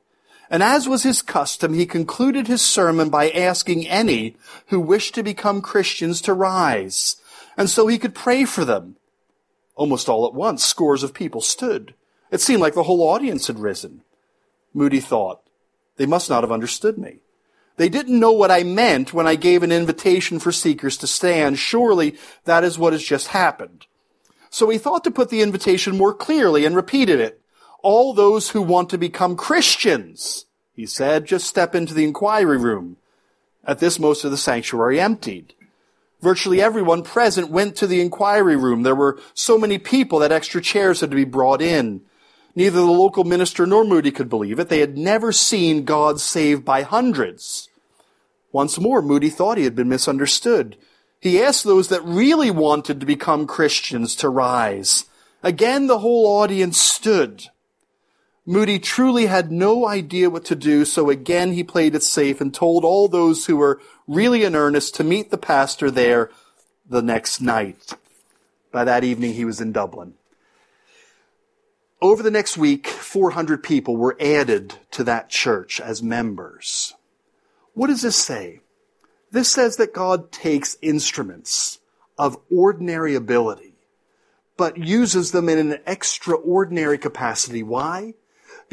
And 0.55 0.63
as 0.63 0.89
was 0.89 1.03
his 1.03 1.21
custom, 1.21 1.75
he 1.75 1.85
concluded 1.85 2.47
his 2.47 2.63
sermon 2.63 3.09
by 3.09 3.29
asking 3.29 3.89
any 3.89 4.37
who 4.69 4.79
wished 4.79 5.17
to 5.17 5.25
become 5.25 5.61
Christians 5.61 6.21
to 6.21 6.33
rise. 6.33 7.17
And 7.57 7.69
so 7.69 7.89
he 7.89 7.99
could 7.99 8.15
pray 8.15 8.45
for 8.45 8.65
them. 8.65 8.95
Almost 9.75 10.09
all 10.09 10.29
at 10.29 10.33
once, 10.33 10.65
scores 10.65 11.03
of 11.03 11.13
people 11.13 11.41
stood. 11.41 11.95
It 12.31 12.41
seemed 12.41 12.61
like 12.61 12.75
the 12.75 12.85
whole 12.85 13.03
audience 13.03 13.49
had 13.49 13.59
risen. 13.59 14.03
Moody 14.73 15.01
thought, 15.01 15.43
they 15.97 16.07
must 16.07 16.31
not 16.31 16.45
have 16.45 16.53
understood 16.53 16.99
me. 16.99 17.17
They 17.77 17.89
didn't 17.89 18.21
know 18.21 18.31
what 18.31 18.53
I 18.53 18.63
meant 18.63 19.13
when 19.13 19.27
I 19.27 19.35
gave 19.35 19.65
an 19.65 19.73
invitation 19.73 20.39
for 20.39 20.53
seekers 20.53 20.97
to 20.99 21.09
stand. 21.09 21.59
Surely 21.59 22.17
that 22.45 22.63
is 22.63 22.79
what 22.79 22.93
has 22.93 23.03
just 23.03 23.27
happened. 23.27 23.87
So 24.51 24.71
he 24.71 24.79
thought 24.79 25.03
to 25.03 25.11
put 25.11 25.31
the 25.31 25.43
invitation 25.43 25.99
more 25.99 26.15
clearly 26.15 26.65
and 26.65 26.77
repeated 26.77 27.19
it. 27.19 27.41
All 27.85 28.15
those 28.15 28.49
who 28.49 28.63
want 28.63 28.89
to 28.91 28.99
become 28.99 29.37
Christians, 29.37 30.47
he 30.73 30.87
said, 30.87 31.27
just 31.27 31.47
step 31.47 31.75
into 31.75 31.93
the 31.93 32.05
inquiry 32.05 32.57
room. 32.57 32.97
At 33.63 33.79
this, 33.79 33.99
most 33.99 34.25
of 34.25 34.31
the 34.31 34.39
sanctuary 34.39 34.99
emptied. 34.99 35.53
Virtually 36.23 36.63
everyone 36.63 37.03
present 37.03 37.51
went 37.51 37.77
to 37.77 37.87
the 37.87 38.01
inquiry 38.01 38.57
room. 38.57 38.85
There 38.85 38.95
were 38.95 39.21
so 39.35 39.59
many 39.59 39.77
people 39.77 40.21
that 40.21 40.33
extra 40.33 40.63
chairs 40.63 41.01
had 41.01 41.11
to 41.11 41.17
be 41.17 41.27
brought 41.27 41.61
in. 41.61 42.01
Neither 42.55 42.81
the 42.81 42.87
local 42.87 43.25
minister 43.25 43.67
nor 43.67 43.85
Moody 43.85 44.11
could 44.11 44.31
believe 44.31 44.59
it. 44.59 44.71
They 44.71 44.81
had 44.81 44.97
never 44.97 45.31
seen 45.31 45.85
God 45.85 46.21
saved 46.21 46.65
by 46.65 46.81
hundreds. 46.81 47.69
Once 48.51 48.81
more, 48.81 49.03
Moody 49.03 49.29
thought 49.29 49.59
he 49.59 49.65
had 49.65 49.77
been 49.77 49.91
misunderstood. 49.91 50.79
He 51.21 51.43
asked 51.43 51.65
those 51.65 51.89
that 51.89 52.03
really 52.03 52.51
wanted 52.51 53.01
to 53.01 53.07
become 53.07 53.47
Christians 53.47 54.17
to 54.17 54.31
rise. 54.31 55.05
Again, 55.43 55.87
the 55.87 55.99
whole 55.99 56.27
audience 56.41 56.81
stood. 56.81 57.51
Moody 58.47 58.79
truly 58.79 59.27
had 59.27 59.51
no 59.51 59.87
idea 59.87 60.29
what 60.29 60.45
to 60.47 60.55
do, 60.55 60.85
so 60.85 61.09
again 61.09 61.53
he 61.53 61.65
played 61.65 61.95
it 61.95 62.03
safe 62.03 62.41
and 62.41 62.53
told 62.53 62.85
all 62.85 63.09
those 63.09 63.47
who 63.47 63.57
were 63.57 63.81
really 64.07 64.45
in 64.45 64.55
earnest 64.55 64.95
to 64.97 65.05
meet 65.05 65.31
the 65.31 65.39
pastor 65.39 65.91
there 65.91 66.31
the 66.87 67.01
next 67.01 67.41
night. 67.41 67.95
By 68.71 68.85
that 68.85 69.05
evening, 69.05 69.35
he 69.35 69.45
was 69.45 69.61
in 69.61 69.73
Dublin. 69.73 70.15
Over 72.03 72.23
the 72.23 72.31
next 72.31 72.59
week, 72.59 72.87
400 72.87 73.63
people 73.63 73.97
were 73.97 74.17
added 74.21 74.75
to 74.91 75.05
that 75.05 75.31
church 75.31 75.81
as 75.81 76.03
members. 76.03 76.93
What 77.73 77.87
does 77.87 78.03
this 78.03 78.17
say? 78.17 78.61
This 79.31 79.51
says 79.51 79.79
that 79.79 79.95
God 79.95 80.31
takes 80.31 80.77
instruments 80.83 81.79
of 82.19 82.37
ordinary 82.55 83.15
ability, 83.15 83.75
but 84.59 84.77
uses 84.77 85.33
them 85.33 85.49
in 85.49 85.59
an 85.59 85.81
extraordinary 85.87 86.99
capacity. 86.99 87.63
Why? 87.63 88.15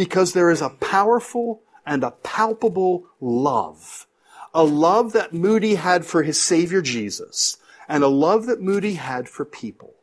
Because 0.02 0.34
there 0.34 0.50
is 0.50 0.64
a 0.64 0.70
powerful 0.70 1.62
and 1.86 2.04
a 2.04 2.10
palpable 2.10 3.06
love. 3.20 4.08
A 4.52 4.64
love 4.64 5.14
that 5.14 5.32
Moody 5.32 5.76
had 5.76 6.08
for 6.08 6.24
his 6.24 6.42
Savior 6.42 6.82
Jesus, 6.82 7.58
and 7.88 8.04
a 8.04 8.08
love 8.08 8.48
that 8.48 8.60
Moody 8.60 8.96
had 8.96 9.30
for 9.30 9.46
people. 9.46 9.94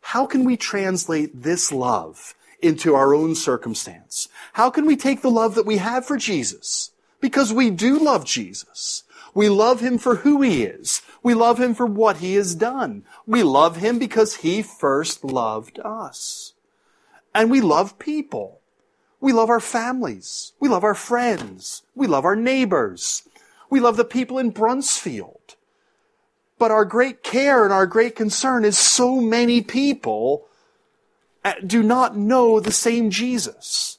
How 0.00 0.26
can 0.26 0.42
we 0.42 0.56
translate 0.56 1.42
this 1.44 1.70
love 1.70 2.34
into 2.60 2.96
our 2.96 3.14
own 3.14 3.36
circumstance? 3.36 4.28
How 4.54 4.68
can 4.68 4.84
we 4.84 4.96
take 4.96 5.22
the 5.22 5.30
love 5.30 5.54
that 5.54 5.64
we 5.64 5.76
have 5.76 6.04
for 6.04 6.16
Jesus? 6.16 6.90
Because 7.20 7.52
we 7.52 7.70
do 7.70 8.00
love 8.00 8.24
Jesus. 8.24 9.04
We 9.32 9.48
love 9.48 9.78
him 9.78 9.98
for 9.98 10.16
who 10.16 10.42
he 10.42 10.64
is. 10.64 11.02
We 11.22 11.34
love 11.34 11.60
him 11.60 11.76
for 11.76 11.86
what 11.86 12.16
he 12.16 12.34
has 12.34 12.56
done. 12.56 13.04
We 13.28 13.44
love 13.44 13.76
him 13.76 14.00
because 14.00 14.38
he 14.38 14.60
first 14.60 15.22
loved 15.22 15.78
us. 15.78 16.54
And 17.32 17.48
we 17.48 17.60
love 17.60 17.96
people. 18.00 18.59
We 19.20 19.32
love 19.32 19.50
our 19.50 19.60
families. 19.60 20.52
We 20.60 20.68
love 20.68 20.84
our 20.84 20.94
friends. 20.94 21.82
We 21.94 22.06
love 22.06 22.24
our 22.24 22.36
neighbors. 22.36 23.22
We 23.68 23.80
love 23.80 23.96
the 23.96 24.04
people 24.04 24.38
in 24.38 24.52
Bruntsfield. 24.52 25.56
But 26.58 26.70
our 26.70 26.84
great 26.84 27.22
care 27.22 27.64
and 27.64 27.72
our 27.72 27.86
great 27.86 28.16
concern 28.16 28.64
is 28.64 28.76
so 28.76 29.20
many 29.20 29.62
people 29.62 30.46
uh, 31.42 31.54
do 31.66 31.82
not 31.82 32.16
know 32.16 32.60
the 32.60 32.72
same 32.72 33.10
Jesus. 33.10 33.98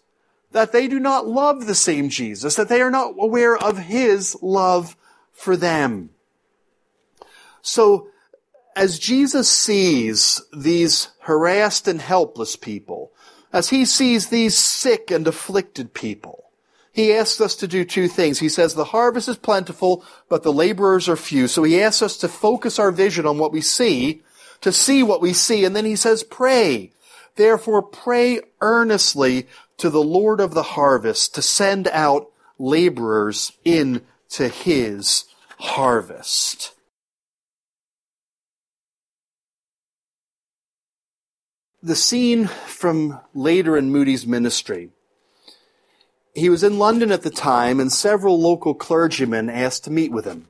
That 0.52 0.72
they 0.72 0.88
do 0.88 1.00
not 1.00 1.28
love 1.28 1.66
the 1.66 1.76
same 1.76 2.10
Jesus. 2.10 2.56
That 2.56 2.70
they 2.70 2.82
are 2.82 2.92
not 2.92 3.16
aware 3.20 3.58
of 3.58 3.78
His 3.80 4.38
love 4.44 4.96
for 5.32 5.58
them. 5.58 6.12
So, 7.64 8.10
as 8.76 9.00
Jesus 9.00 9.50
sees 9.50 10.40
these 10.56 11.08
harassed 11.22 11.88
and 11.88 12.00
helpless 12.00 12.56
people, 12.56 13.01
as 13.54 13.70
he 13.70 13.86
sees 13.86 14.28
these 14.28 14.58
sick 14.58 15.12
and 15.12 15.28
afflicted 15.28 15.94
people, 15.94 16.46
he 16.94 17.14
asks 17.14 17.40
us 17.40 17.56
to 17.56 17.68
do 17.68 17.86
two 17.86 18.08
things. 18.08 18.40
He 18.40 18.50
says 18.50 18.74
the 18.74 18.86
harvest 18.86 19.30
is 19.30 19.38
plentiful, 19.38 20.04
but 20.28 20.44
the 20.44 20.52
laborers 20.52 21.08
are 21.08 21.16
few. 21.16 21.48
So 21.48 21.64
he 21.64 21.82
asks 21.82 22.02
us 22.02 22.18
to 22.18 22.28
focus 22.28 22.80
our 22.80 22.92
vision 22.92 23.26
on 23.26 23.38
what 23.38 23.54
we 23.54 23.62
see, 23.62 24.24
to 24.62 24.72
see 24.72 25.02
what 25.02 25.22
we 25.22 25.34
see, 25.34 25.64
and 25.64 25.76
then 25.76 25.86
he 25.86 25.96
says 25.96 26.24
pray. 26.24 26.92
Therefore 27.36 27.82
pray 27.82 28.42
earnestly 28.60 29.48
to 29.78 29.90
the 29.90 30.04
Lord 30.04 30.42
of 30.42 30.54
the 30.54 30.64
harvest 30.64 31.34
to 31.36 31.42
send 31.42 31.88
out 31.88 32.28
laborers 32.60 33.54
into 33.64 34.50
his 34.50 35.26
harvest. 35.58 36.74
The 41.84 41.96
scene 41.96 42.48
from 42.48 43.20
later 43.34 43.76
in 43.76 43.92
Moody's 43.92 44.28
ministry. 44.28 44.90
He 46.34 46.50
was 46.50 46.64
in 46.64 46.80
London 46.80 47.12
at 47.12 47.24
the 47.24 47.32
time, 47.32 47.80
and 47.80 47.92
several 47.92 48.40
local 48.40 48.74
clergymen 48.74 49.50
asked 49.50 49.84
to 49.86 49.92
meet 49.92 50.12
with 50.12 50.26
him, 50.26 50.48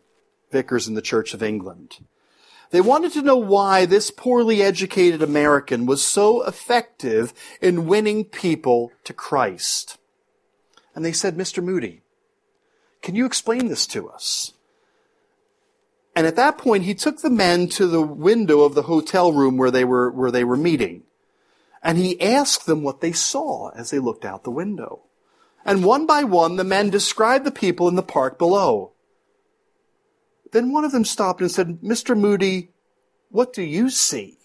vicars 0.52 0.88
in 0.88 0.94
the 0.94 1.02
Church 1.02 1.34
of 1.34 1.42
England. 1.42 2.06
They 2.72 2.82
wanted 2.82 3.14
to 3.14 3.22
know 3.22 3.38
why 3.38 3.86
this 3.86 4.12
poorly 4.12 4.62
educated 4.62 5.22
American 5.22 5.86
was 5.86 6.06
so 6.06 6.44
effective 6.44 7.34
in 7.62 7.88
winning 7.88 8.24
people 8.26 8.92
to 9.04 9.14
Christ. 9.14 9.98
And 10.96 11.04
they 11.04 11.12
said, 11.12 11.36
Mr. 11.36 11.64
Moody, 11.64 12.02
can 13.02 13.16
you 13.16 13.26
explain 13.26 13.68
this 13.68 13.88
to 13.88 14.10
us? 14.10 14.54
And 16.16 16.28
at 16.28 16.36
that 16.36 16.58
point, 16.58 16.84
he 16.84 16.94
took 16.94 17.22
the 17.22 17.30
men 17.30 17.68
to 17.70 17.88
the 17.88 18.02
window 18.02 18.62
of 18.62 18.76
the 18.76 18.84
hotel 18.84 19.32
room 19.32 19.58
where 19.58 19.72
they 19.72 19.86
were, 19.86 20.12
where 20.12 20.32
they 20.32 20.44
were 20.44 20.58
meeting. 20.58 21.04
And 21.84 21.98
he 21.98 22.22
asked 22.22 22.66
them 22.66 22.84
what 22.84 23.02
they 23.02 23.12
saw 23.12 23.70
as 23.70 23.90
they 23.90 24.00
looked 24.00 24.26
out 24.26 24.44
the 24.44 24.52
window. 24.52 25.04
And 25.66 25.84
one 25.84 26.06
by 26.06 26.24
one, 26.24 26.56
the 26.56 26.64
men 26.64 26.90
described 26.90 27.46
the 27.46 27.52
people 27.52 27.88
in 27.88 27.96
the 27.96 28.04
park 28.04 28.38
below. 28.38 28.94
Then 30.52 30.72
one 30.72 30.84
of 30.84 30.92
them 30.92 31.06
stopped 31.06 31.42
and 31.42 31.52
said, 31.52 31.80
Mr. 31.82 32.18
Moody, 32.18 32.70
what 33.30 33.54
do 33.54 33.64
you 33.64 33.90
see? 33.90 34.38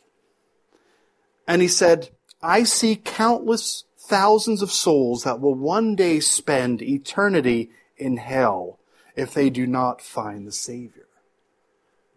And 1.48 1.62
he 1.62 1.68
said, 1.68 2.10
I 2.42 2.62
see 2.62 2.96
countless 2.96 3.84
thousands 3.98 4.62
of 4.62 4.70
souls 4.70 5.24
that 5.24 5.40
will 5.40 5.54
one 5.54 5.96
day 5.96 6.20
spend 6.20 6.80
eternity 6.80 7.70
in 7.96 8.18
hell 8.18 8.78
if 9.16 9.34
they 9.34 9.50
do 9.50 9.66
not 9.66 10.00
find 10.00 10.46
the 10.46 10.52
Savior. 10.52 11.08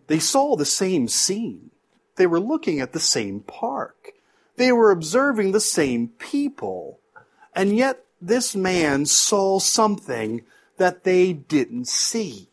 They 0.07 0.19
saw 0.19 0.55
the 0.55 0.65
same 0.65 1.07
scene. 1.07 1.71
They 2.15 2.27
were 2.27 2.39
looking 2.39 2.79
at 2.79 2.93
the 2.93 2.99
same 2.99 3.39
park. 3.39 4.13
They 4.59 4.73
were 4.73 4.91
observing 4.91 5.53
the 5.53 5.61
same 5.61 6.09
people. 6.19 6.99
And 7.55 7.77
yet 7.77 8.03
this 8.21 8.57
man 8.57 9.05
saw 9.05 9.59
something 9.59 10.43
that 10.75 11.05
they 11.05 11.31
didn't 11.31 11.87
see. 11.87 12.49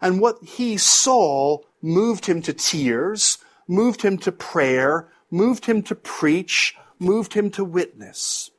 And 0.00 0.18
what 0.18 0.42
he 0.42 0.78
saw 0.78 1.58
moved 1.82 2.24
him 2.24 2.40
to 2.40 2.54
tears, 2.54 3.36
moved 3.68 4.00
him 4.00 4.16
to 4.20 4.32
prayer, 4.32 5.08
moved 5.30 5.66
him 5.66 5.82
to 5.82 5.94
preach, 5.94 6.74
moved 6.98 7.34
him 7.34 7.50
to 7.50 7.64
witness. 7.64 8.50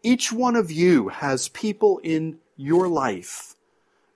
Each 0.00 0.30
one 0.30 0.54
of 0.54 0.70
you 0.70 1.08
has 1.08 1.48
people 1.48 1.98
in 2.04 2.38
your 2.56 2.86
life, 2.86 3.56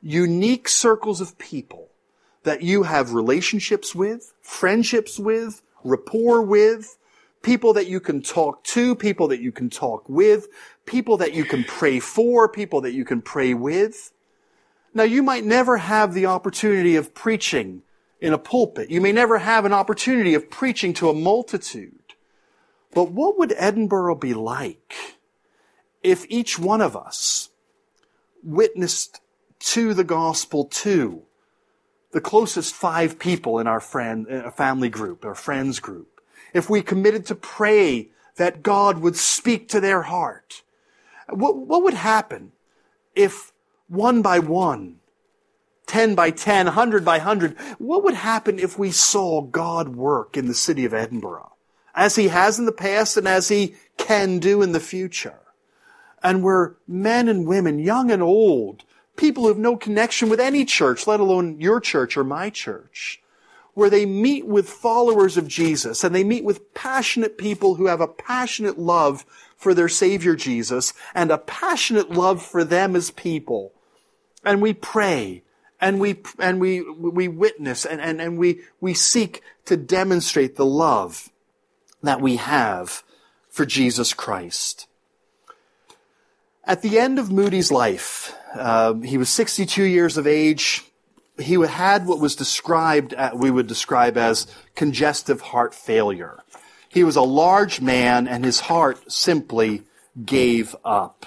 unique 0.00 0.68
circles 0.68 1.20
of 1.20 1.36
people 1.38 1.88
that 2.44 2.62
you 2.62 2.84
have 2.84 3.14
relationships 3.14 3.96
with, 3.96 4.32
friendships 4.42 5.18
with, 5.18 5.60
rapport 5.82 6.40
with, 6.40 6.98
people 7.42 7.72
that 7.74 7.86
you 7.86 8.00
can 8.00 8.22
talk 8.22 8.64
to, 8.64 8.94
people 8.94 9.28
that 9.28 9.40
you 9.40 9.52
can 9.52 9.70
talk 9.70 10.08
with, 10.08 10.48
people 10.86 11.16
that 11.18 11.34
you 11.34 11.44
can 11.44 11.64
pray 11.64 12.00
for, 12.00 12.48
people 12.48 12.80
that 12.80 12.92
you 12.92 13.04
can 13.04 13.22
pray 13.22 13.54
with. 13.54 14.12
Now, 14.94 15.04
you 15.04 15.22
might 15.22 15.44
never 15.44 15.76
have 15.76 16.14
the 16.14 16.26
opportunity 16.26 16.96
of 16.96 17.14
preaching 17.14 17.82
in 18.20 18.32
a 18.32 18.38
pulpit. 18.38 18.90
You 18.90 19.00
may 19.00 19.12
never 19.12 19.38
have 19.38 19.64
an 19.64 19.72
opportunity 19.72 20.34
of 20.34 20.50
preaching 20.50 20.92
to 20.94 21.08
a 21.08 21.14
multitude. 21.14 21.94
But 22.92 23.12
what 23.12 23.38
would 23.38 23.54
Edinburgh 23.56 24.16
be 24.16 24.34
like 24.34 24.94
if 26.02 26.24
each 26.28 26.58
one 26.58 26.80
of 26.80 26.96
us 26.96 27.50
witnessed 28.42 29.20
to 29.60 29.94
the 29.94 30.04
gospel 30.04 30.64
to 30.64 31.22
the 32.12 32.20
closest 32.20 32.74
five 32.74 33.18
people 33.18 33.58
in 33.58 33.66
our 33.66 33.80
friend, 33.80 34.26
uh, 34.28 34.50
family 34.50 34.88
group, 34.88 35.24
our 35.24 35.34
friends 35.34 35.78
group? 35.78 36.17
If 36.52 36.70
we 36.70 36.82
committed 36.82 37.26
to 37.26 37.34
pray 37.34 38.08
that 38.36 38.62
God 38.62 38.98
would 38.98 39.16
speak 39.16 39.68
to 39.68 39.80
their 39.80 40.02
heart? 40.02 40.62
What, 41.28 41.56
what 41.56 41.82
would 41.82 41.94
happen 41.94 42.52
if 43.14 43.52
one 43.88 44.22
by 44.22 44.38
one, 44.38 44.96
10 45.86 46.14
by 46.14 46.30
10, 46.30 46.66
100 46.66 47.04
by 47.04 47.18
100, 47.18 47.58
what 47.78 48.04
would 48.04 48.14
happen 48.14 48.58
if 48.58 48.78
we 48.78 48.90
saw 48.90 49.42
God 49.42 49.96
work 49.96 50.36
in 50.36 50.46
the 50.46 50.54
city 50.54 50.84
of 50.84 50.94
Edinburgh? 50.94 51.52
As 51.94 52.16
he 52.16 52.28
has 52.28 52.58
in 52.58 52.66
the 52.66 52.72
past 52.72 53.16
and 53.16 53.26
as 53.26 53.48
he 53.48 53.74
can 53.96 54.38
do 54.38 54.62
in 54.62 54.72
the 54.72 54.80
future. 54.80 55.40
And 56.22 56.42
we're 56.42 56.74
men 56.86 57.28
and 57.28 57.46
women, 57.46 57.78
young 57.78 58.10
and 58.10 58.22
old, 58.22 58.84
people 59.16 59.42
who 59.42 59.48
have 59.48 59.58
no 59.58 59.76
connection 59.76 60.28
with 60.28 60.40
any 60.40 60.64
church, 60.64 61.06
let 61.06 61.20
alone 61.20 61.60
your 61.60 61.80
church 61.80 62.16
or 62.16 62.24
my 62.24 62.50
church 62.50 63.20
where 63.78 63.88
they 63.90 64.04
meet 64.04 64.44
with 64.44 64.68
followers 64.68 65.36
of 65.36 65.46
Jesus 65.46 66.02
and 66.02 66.12
they 66.12 66.24
meet 66.24 66.42
with 66.42 66.74
passionate 66.74 67.38
people 67.38 67.76
who 67.76 67.86
have 67.86 68.00
a 68.00 68.08
passionate 68.08 68.76
love 68.76 69.24
for 69.56 69.72
their 69.72 69.88
Savior 69.88 70.34
Jesus 70.34 70.92
and 71.14 71.30
a 71.30 71.38
passionate 71.38 72.10
love 72.10 72.42
for 72.42 72.64
them 72.64 72.96
as 72.96 73.12
people. 73.12 73.72
And 74.44 74.60
we 74.60 74.74
pray 74.74 75.44
and 75.80 76.00
we, 76.00 76.20
and 76.40 76.58
we, 76.58 76.80
we 76.80 77.28
witness 77.28 77.86
and, 77.86 78.00
and, 78.00 78.20
and 78.20 78.36
we, 78.36 78.62
we 78.80 78.94
seek 78.94 79.44
to 79.66 79.76
demonstrate 79.76 80.56
the 80.56 80.66
love 80.66 81.28
that 82.02 82.20
we 82.20 82.34
have 82.34 83.04
for 83.48 83.64
Jesus 83.64 84.12
Christ. 84.12 84.88
At 86.64 86.82
the 86.82 86.98
end 86.98 87.20
of 87.20 87.30
Moody's 87.30 87.70
life, 87.70 88.34
uh, 88.56 88.94
he 88.94 89.16
was 89.16 89.28
62 89.28 89.84
years 89.84 90.16
of 90.16 90.26
age 90.26 90.84
he 91.38 91.54
had 91.54 92.06
what 92.06 92.20
was 92.20 92.36
described, 92.36 93.14
uh, 93.14 93.30
we 93.34 93.50
would 93.50 93.66
describe 93.66 94.16
as 94.16 94.46
congestive 94.74 95.40
heart 95.40 95.74
failure. 95.74 96.42
He 96.88 97.04
was 97.04 97.16
a 97.16 97.22
large 97.22 97.80
man 97.80 98.26
and 98.26 98.44
his 98.44 98.60
heart 98.60 99.10
simply 99.10 99.82
gave 100.24 100.74
up. 100.84 101.26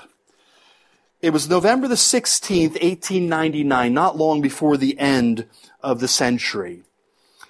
It 1.21 1.31
was 1.31 1.47
November 1.47 1.87
the 1.87 1.95
16th, 1.95 2.81
1899, 2.81 3.93
not 3.93 4.17
long 4.17 4.41
before 4.41 4.75
the 4.75 4.97
end 4.97 5.45
of 5.81 5.99
the 5.99 6.07
century. 6.07 6.83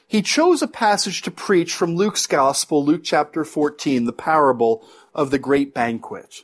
He 0.06 0.22
chose 0.22 0.62
a 0.62 0.68
passage 0.68 1.22
to 1.22 1.32
preach 1.32 1.74
from 1.74 1.96
Luke's 1.96 2.28
Gospel, 2.28 2.84
Luke 2.84 3.02
chapter 3.02 3.46
14, 3.46 4.04
the 4.04 4.12
parable 4.12 4.86
of 5.16 5.32
the 5.32 5.40
great 5.40 5.74
banquet. 5.74 6.44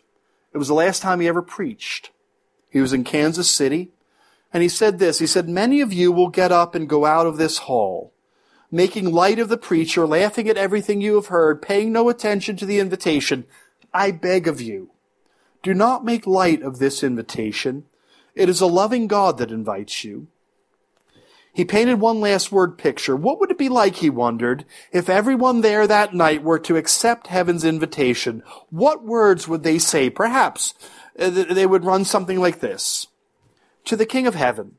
It 0.53 0.58
was 0.58 0.69
the 0.69 0.73
last 0.73 1.01
time 1.01 1.19
he 1.19 1.27
ever 1.27 1.41
preached. 1.41 2.12
He 2.69 2.80
was 2.80 2.93
in 2.93 3.03
Kansas 3.03 3.49
City, 3.49 3.91
and 4.53 4.63
he 4.63 4.69
said 4.69 4.99
this. 4.99 5.19
He 5.19 5.27
said, 5.27 5.49
Many 5.49 5.81
of 5.81 5.93
you 5.93 6.12
will 6.12 6.29
get 6.29 6.51
up 6.51 6.75
and 6.75 6.89
go 6.89 7.05
out 7.05 7.27
of 7.27 7.38
this 7.38 7.60
hall, 7.60 8.13
making 8.71 9.12
light 9.12 9.39
of 9.39 9.49
the 9.49 9.57
preacher, 9.57 10.07
laughing 10.07 10.47
at 10.47 10.57
everything 10.57 11.01
you 11.01 11.15
have 11.15 11.27
heard, 11.27 11.62
paying 11.62 11.91
no 11.91 12.10
attention 12.10 12.55
to 12.57 12.65
the 12.65 12.79
invitation. 12.79 13.45
I 13.93 14.12
beg 14.12 14.47
of 14.47 14.62
you, 14.62 14.91
do 15.63 15.73
not 15.73 16.05
make 16.05 16.27
light 16.27 16.62
of 16.62 16.79
this 16.79 17.03
invitation. 17.03 17.86
It 18.36 18.49
is 18.49 18.62
a 18.62 18.67
loving 18.67 19.07
God 19.07 19.38
that 19.39 19.51
invites 19.51 20.03
you. 20.03 20.27
He 21.57 21.65
painted 21.65 21.99
one 21.99 22.21
last 22.21 22.51
word 22.51 22.77
picture. 22.77 23.15
What 23.15 23.39
would 23.39 23.49
it 23.49 23.57
be 23.57 23.67
like, 23.67 23.95
he 23.95 24.12
wondered, 24.12 24.63
if 24.91 25.10
everyone 25.10 25.62
there 25.62 25.88
that 25.88 26.13
night 26.13 26.43
were 26.43 26.60
to 26.60 26.77
accept 26.77 27.27
heaven's 27.27 27.65
invitation? 27.65 28.43
What 28.69 29.03
words 29.03 29.47
would 29.47 29.63
they 29.63 29.79
say? 29.79 30.12
Perhaps 30.12 30.75
uh, 31.17 31.31
they 31.31 31.65
would 31.65 31.83
run 31.83 32.05
something 32.05 32.39
like 32.39 32.60
this. 32.60 33.07
To 33.88 33.95
the 33.95 34.06
King 34.06 34.28
of 34.28 34.36
Heaven, 34.36 34.76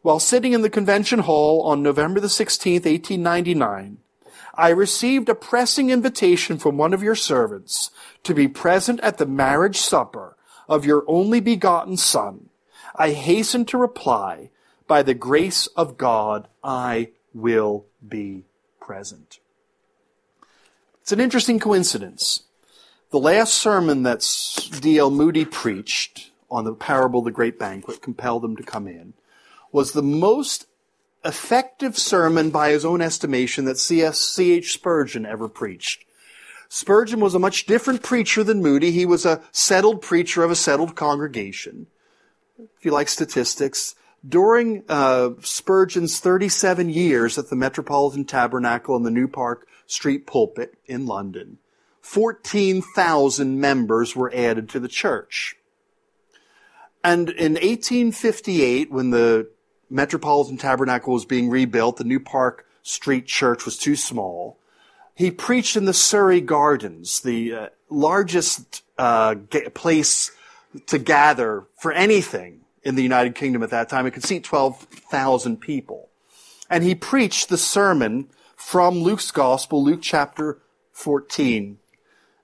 while 0.00 0.18
sitting 0.18 0.54
in 0.54 0.62
the 0.62 0.70
convention 0.70 1.18
hall 1.18 1.60
on 1.60 1.82
November 1.82 2.20
the 2.20 2.28
16th, 2.28 2.86
1899, 2.86 3.98
I 4.54 4.70
received 4.70 5.28
a 5.28 5.34
pressing 5.34 5.90
invitation 5.90 6.56
from 6.56 6.78
one 6.78 6.94
of 6.94 7.02
your 7.02 7.14
servants 7.14 7.90
to 8.22 8.32
be 8.32 8.48
present 8.48 8.98
at 9.00 9.18
the 9.18 9.26
marriage 9.26 9.76
supper 9.76 10.38
of 10.70 10.86
your 10.86 11.04
only 11.06 11.38
begotten 11.38 11.98
son. 11.98 12.48
I 12.94 13.10
hasten 13.10 13.66
to 13.66 13.76
reply, 13.76 14.48
by 14.86 15.02
the 15.02 15.12
grace 15.12 15.66
of 15.76 15.98
God, 15.98 16.48
I 16.64 17.10
will 17.34 17.84
be 18.08 18.46
present. 18.80 19.38
It's 21.02 21.12
an 21.12 21.20
interesting 21.20 21.60
coincidence. 21.60 22.44
The 23.10 23.20
last 23.20 23.52
sermon 23.52 24.02
that 24.04 24.26
D.L. 24.80 25.10
Moody 25.10 25.44
preached 25.44 26.30
on 26.50 26.64
the 26.64 26.74
parable 26.74 27.20
of 27.20 27.24
the 27.24 27.30
great 27.30 27.58
banquet 27.58 28.02
compel 28.02 28.40
them 28.40 28.56
to 28.56 28.62
come 28.62 28.86
in 28.86 29.14
was 29.72 29.92
the 29.92 30.02
most 30.02 30.66
effective 31.24 31.98
sermon 31.98 32.50
by 32.50 32.70
his 32.70 32.84
own 32.84 33.00
estimation 33.00 33.64
that. 33.64 33.78
C.H. 33.78 34.72
Spurgeon 34.72 35.26
ever 35.26 35.48
preached. 35.48 36.04
Spurgeon 36.68 37.20
was 37.20 37.34
a 37.34 37.38
much 37.38 37.66
different 37.66 38.02
preacher 38.02 38.42
than 38.42 38.62
Moody. 38.62 38.90
He 38.90 39.06
was 39.06 39.24
a 39.24 39.42
settled 39.52 40.02
preacher 40.02 40.42
of 40.42 40.50
a 40.50 40.56
settled 40.56 40.96
congregation. 40.96 41.86
If 42.58 42.84
you 42.84 42.90
like 42.90 43.08
statistics, 43.08 43.94
during 44.26 44.84
uh, 44.88 45.30
Spurgeon's 45.42 46.18
37 46.18 46.88
years 46.88 47.38
at 47.38 47.50
the 47.50 47.56
Metropolitan 47.56 48.24
Tabernacle 48.24 48.96
in 48.96 49.02
the 49.02 49.10
New 49.10 49.28
Park 49.28 49.68
Street 49.86 50.26
pulpit 50.26 50.74
in 50.86 51.06
London, 51.06 51.58
14,000 52.00 53.60
members 53.60 54.16
were 54.16 54.32
added 54.34 54.68
to 54.70 54.80
the 54.80 54.88
church. 54.88 55.56
And 57.06 57.30
in 57.30 57.52
1858, 57.52 58.90
when 58.90 59.10
the 59.10 59.48
Metropolitan 59.88 60.56
Tabernacle 60.56 61.12
was 61.12 61.24
being 61.24 61.48
rebuilt, 61.48 61.98
the 61.98 62.04
New 62.04 62.18
Park 62.18 62.66
Street 62.82 63.26
Church 63.26 63.64
was 63.64 63.78
too 63.78 63.94
small. 63.94 64.58
He 65.14 65.30
preached 65.30 65.76
in 65.76 65.84
the 65.84 65.94
Surrey 65.94 66.40
Gardens, 66.40 67.20
the 67.20 67.54
uh, 67.54 67.68
largest 67.88 68.82
uh, 68.98 69.36
place 69.72 70.32
to 70.86 70.98
gather 70.98 71.68
for 71.78 71.92
anything 71.92 72.62
in 72.82 72.96
the 72.96 73.04
United 73.04 73.36
Kingdom 73.36 73.62
at 73.62 73.70
that 73.70 73.88
time. 73.88 74.06
It 74.06 74.10
could 74.10 74.24
seat 74.24 74.42
12,000 74.42 75.60
people. 75.60 76.08
And 76.68 76.82
he 76.82 76.96
preached 76.96 77.50
the 77.50 77.56
sermon 77.56 78.30
from 78.56 78.98
Luke's 78.98 79.30
Gospel, 79.30 79.84
Luke 79.84 80.00
chapter 80.02 80.58
14. 80.90 81.78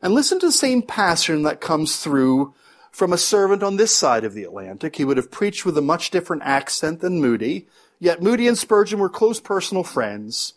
And 0.01 0.15
listen 0.15 0.39
to 0.39 0.47
the 0.47 0.53
same 0.53 0.83
pattern 0.83 1.43
that 1.43 1.61
comes 1.61 1.97
through 1.97 2.55
from 2.93 3.13
a 3.13 3.19
servant 3.19 3.63
on 3.63 3.77
this 3.77 3.95
side 3.97 4.23
of 4.23 4.35
the 4.35 4.45
Atlantic. 4.45 4.97
He 4.97 5.05
would 5.05 5.17
have 5.17 5.31
preached 5.31 5.65
with 5.65 5.77
a 5.77 5.83
much 5.83 6.11
different 6.11 6.43
accent 6.45 7.01
than 7.01 7.21
Moody, 7.21 7.67
yet 7.99 8.23
Moody 8.23 8.47
and 8.47 8.57
Spurgeon 8.57 9.01
were 9.01 9.09
close 9.09 9.41
personal 9.41 9.83
friends. 9.83 10.55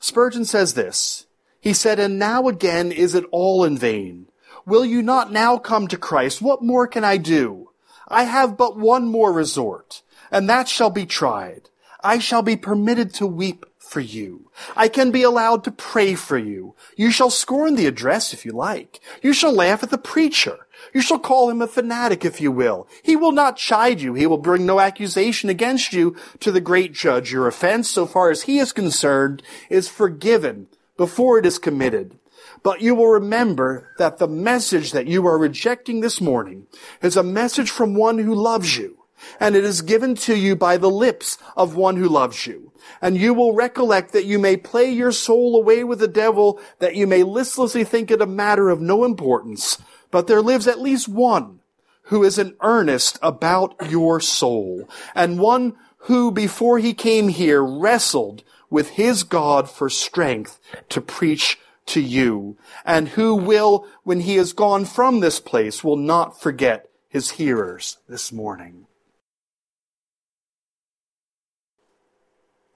Spurgeon 0.00 0.44
says 0.44 0.74
this. 0.74 1.26
He 1.60 1.72
said, 1.72 2.00
And 2.00 2.18
now 2.18 2.48
again 2.48 2.90
is 2.90 3.14
it 3.14 3.24
all 3.30 3.64
in 3.64 3.78
vain? 3.78 4.26
Will 4.66 4.84
you 4.84 5.00
not 5.00 5.32
now 5.32 5.56
come 5.56 5.88
to 5.88 5.96
Christ? 5.96 6.42
What 6.42 6.62
more 6.62 6.86
can 6.86 7.04
I 7.04 7.16
do? 7.16 7.70
I 8.08 8.24
have 8.24 8.56
but 8.56 8.76
one 8.76 9.06
more 9.06 9.32
resort, 9.32 10.02
and 10.30 10.48
that 10.48 10.68
shall 10.68 10.90
be 10.90 11.06
tried. 11.06 11.70
I 12.02 12.18
shall 12.18 12.42
be 12.42 12.56
permitted 12.56 13.14
to 13.14 13.26
weep 13.26 13.64
for 13.78 14.00
you. 14.00 14.50
I 14.76 14.88
can 14.88 15.10
be 15.10 15.22
allowed 15.22 15.64
to 15.64 15.70
pray 15.70 16.14
for 16.14 16.38
you. 16.38 16.74
You 16.96 17.10
shall 17.10 17.30
scorn 17.30 17.76
the 17.76 17.86
address 17.86 18.32
if 18.32 18.44
you 18.44 18.52
like. 18.52 19.00
You 19.22 19.32
shall 19.32 19.52
laugh 19.52 19.82
at 19.82 19.90
the 19.90 19.98
preacher. 19.98 20.66
You 20.92 21.00
shall 21.00 21.18
call 21.18 21.50
him 21.50 21.62
a 21.62 21.66
fanatic 21.66 22.24
if 22.24 22.40
you 22.40 22.52
will. 22.52 22.86
He 23.02 23.16
will 23.16 23.32
not 23.32 23.56
chide 23.56 24.00
you. 24.00 24.14
He 24.14 24.26
will 24.26 24.38
bring 24.38 24.66
no 24.66 24.80
accusation 24.80 25.48
against 25.48 25.92
you 25.92 26.16
to 26.40 26.52
the 26.52 26.60
great 26.60 26.92
judge. 26.92 27.32
Your 27.32 27.46
offense, 27.46 27.90
so 27.90 28.06
far 28.06 28.30
as 28.30 28.42
he 28.42 28.58
is 28.58 28.72
concerned, 28.72 29.42
is 29.70 29.88
forgiven 29.88 30.68
before 30.96 31.38
it 31.38 31.46
is 31.46 31.58
committed. 31.58 32.18
But 32.62 32.80
you 32.80 32.94
will 32.94 33.08
remember 33.08 33.88
that 33.98 34.18
the 34.18 34.28
message 34.28 34.92
that 34.92 35.06
you 35.06 35.26
are 35.26 35.38
rejecting 35.38 36.00
this 36.00 36.20
morning 36.20 36.66
is 37.00 37.16
a 37.16 37.22
message 37.22 37.70
from 37.70 37.94
one 37.94 38.18
who 38.18 38.34
loves 38.34 38.76
you. 38.76 38.98
And 39.40 39.54
it 39.54 39.64
is 39.64 39.82
given 39.82 40.14
to 40.16 40.36
you 40.36 40.56
by 40.56 40.76
the 40.76 40.90
lips 40.90 41.38
of 41.56 41.76
one 41.76 41.96
who 41.96 42.08
loves 42.08 42.46
you. 42.46 42.72
And 43.00 43.16
you 43.16 43.34
will 43.34 43.54
recollect 43.54 44.12
that 44.12 44.24
you 44.24 44.38
may 44.38 44.56
play 44.56 44.90
your 44.90 45.12
soul 45.12 45.56
away 45.56 45.84
with 45.84 46.00
the 46.00 46.08
devil, 46.08 46.60
that 46.80 46.96
you 46.96 47.06
may 47.06 47.22
listlessly 47.22 47.84
think 47.84 48.10
it 48.10 48.20
a 48.20 48.26
matter 48.26 48.68
of 48.68 48.80
no 48.80 49.04
importance. 49.04 49.78
But 50.12 50.28
there 50.28 50.42
lives 50.42 50.68
at 50.68 50.80
least 50.80 51.08
one 51.08 51.58
who 52.06 52.22
is 52.22 52.38
in 52.38 52.54
earnest 52.60 53.18
about 53.22 53.74
your 53.90 54.20
soul, 54.20 54.88
and 55.14 55.40
one 55.40 55.74
who 56.06 56.30
before 56.30 56.78
he 56.78 56.94
came 56.94 57.28
here 57.28 57.64
wrestled 57.64 58.44
with 58.70 58.90
his 58.90 59.22
God 59.24 59.70
for 59.70 59.88
strength 59.88 60.60
to 60.90 61.00
preach 61.00 61.58
to 61.86 62.00
you, 62.00 62.56
and 62.84 63.08
who 63.08 63.34
will, 63.34 63.86
when 64.04 64.20
he 64.20 64.36
is 64.36 64.52
gone 64.52 64.84
from 64.84 65.20
this 65.20 65.40
place, 65.40 65.82
will 65.82 65.96
not 65.96 66.40
forget 66.40 66.88
his 67.08 67.32
hearers 67.32 67.98
this 68.08 68.30
morning. 68.30 68.86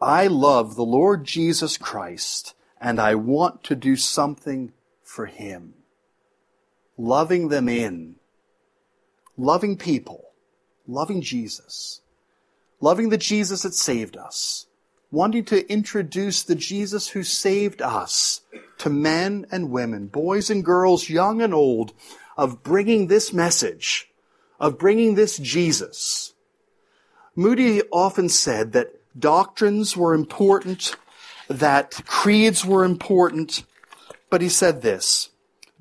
I 0.01 0.27
love 0.27 0.75
the 0.75 0.85
Lord 0.85 1.25
Jesus 1.25 1.77
Christ, 1.77 2.55
and 2.81 2.99
I 2.99 3.14
want 3.14 3.62
to 3.64 3.75
do 3.75 3.96
something 3.96 4.72
for 5.03 5.27
him. 5.27 5.75
Loving 6.98 7.48
them 7.48 7.68
in, 7.68 8.16
loving 9.37 9.76
people, 9.76 10.30
loving 10.87 11.20
Jesus, 11.20 12.00
loving 12.80 13.11
the 13.11 13.18
Jesus 13.18 13.62
that 13.62 13.74
saved 13.74 14.16
us, 14.16 14.66
wanting 15.11 15.44
to 15.44 15.70
introduce 15.70 16.42
the 16.42 16.54
Jesus 16.54 17.09
who 17.09 17.22
saved 17.22 17.82
us 17.82 18.40
to 18.78 18.90
men 18.90 19.46
and 19.50 19.70
women, 19.70 20.06
boys 20.06 20.48
and 20.50 20.64
girls, 20.64 21.11
young 21.11 21.42
and 21.42 21.52
old, 21.52 21.92
of 22.37 22.62
bringing 22.62 23.06
this 23.06 23.32
message, 23.32 24.11
of 24.59 24.78
bringing 24.78 25.14
this 25.14 25.37
Jesus. 25.38 26.35
Moody 27.35 27.82
often 27.92 28.28
said 28.28 28.72
that 28.72 28.94
doctrines 29.18 29.96
were 29.96 30.14
important, 30.14 30.96
that 31.48 31.92
creeds 32.06 32.64
were 32.64 32.85
important, 32.85 33.64
but 34.30 34.40
he 34.40 34.48
said 34.48 34.82
this, 34.82 35.30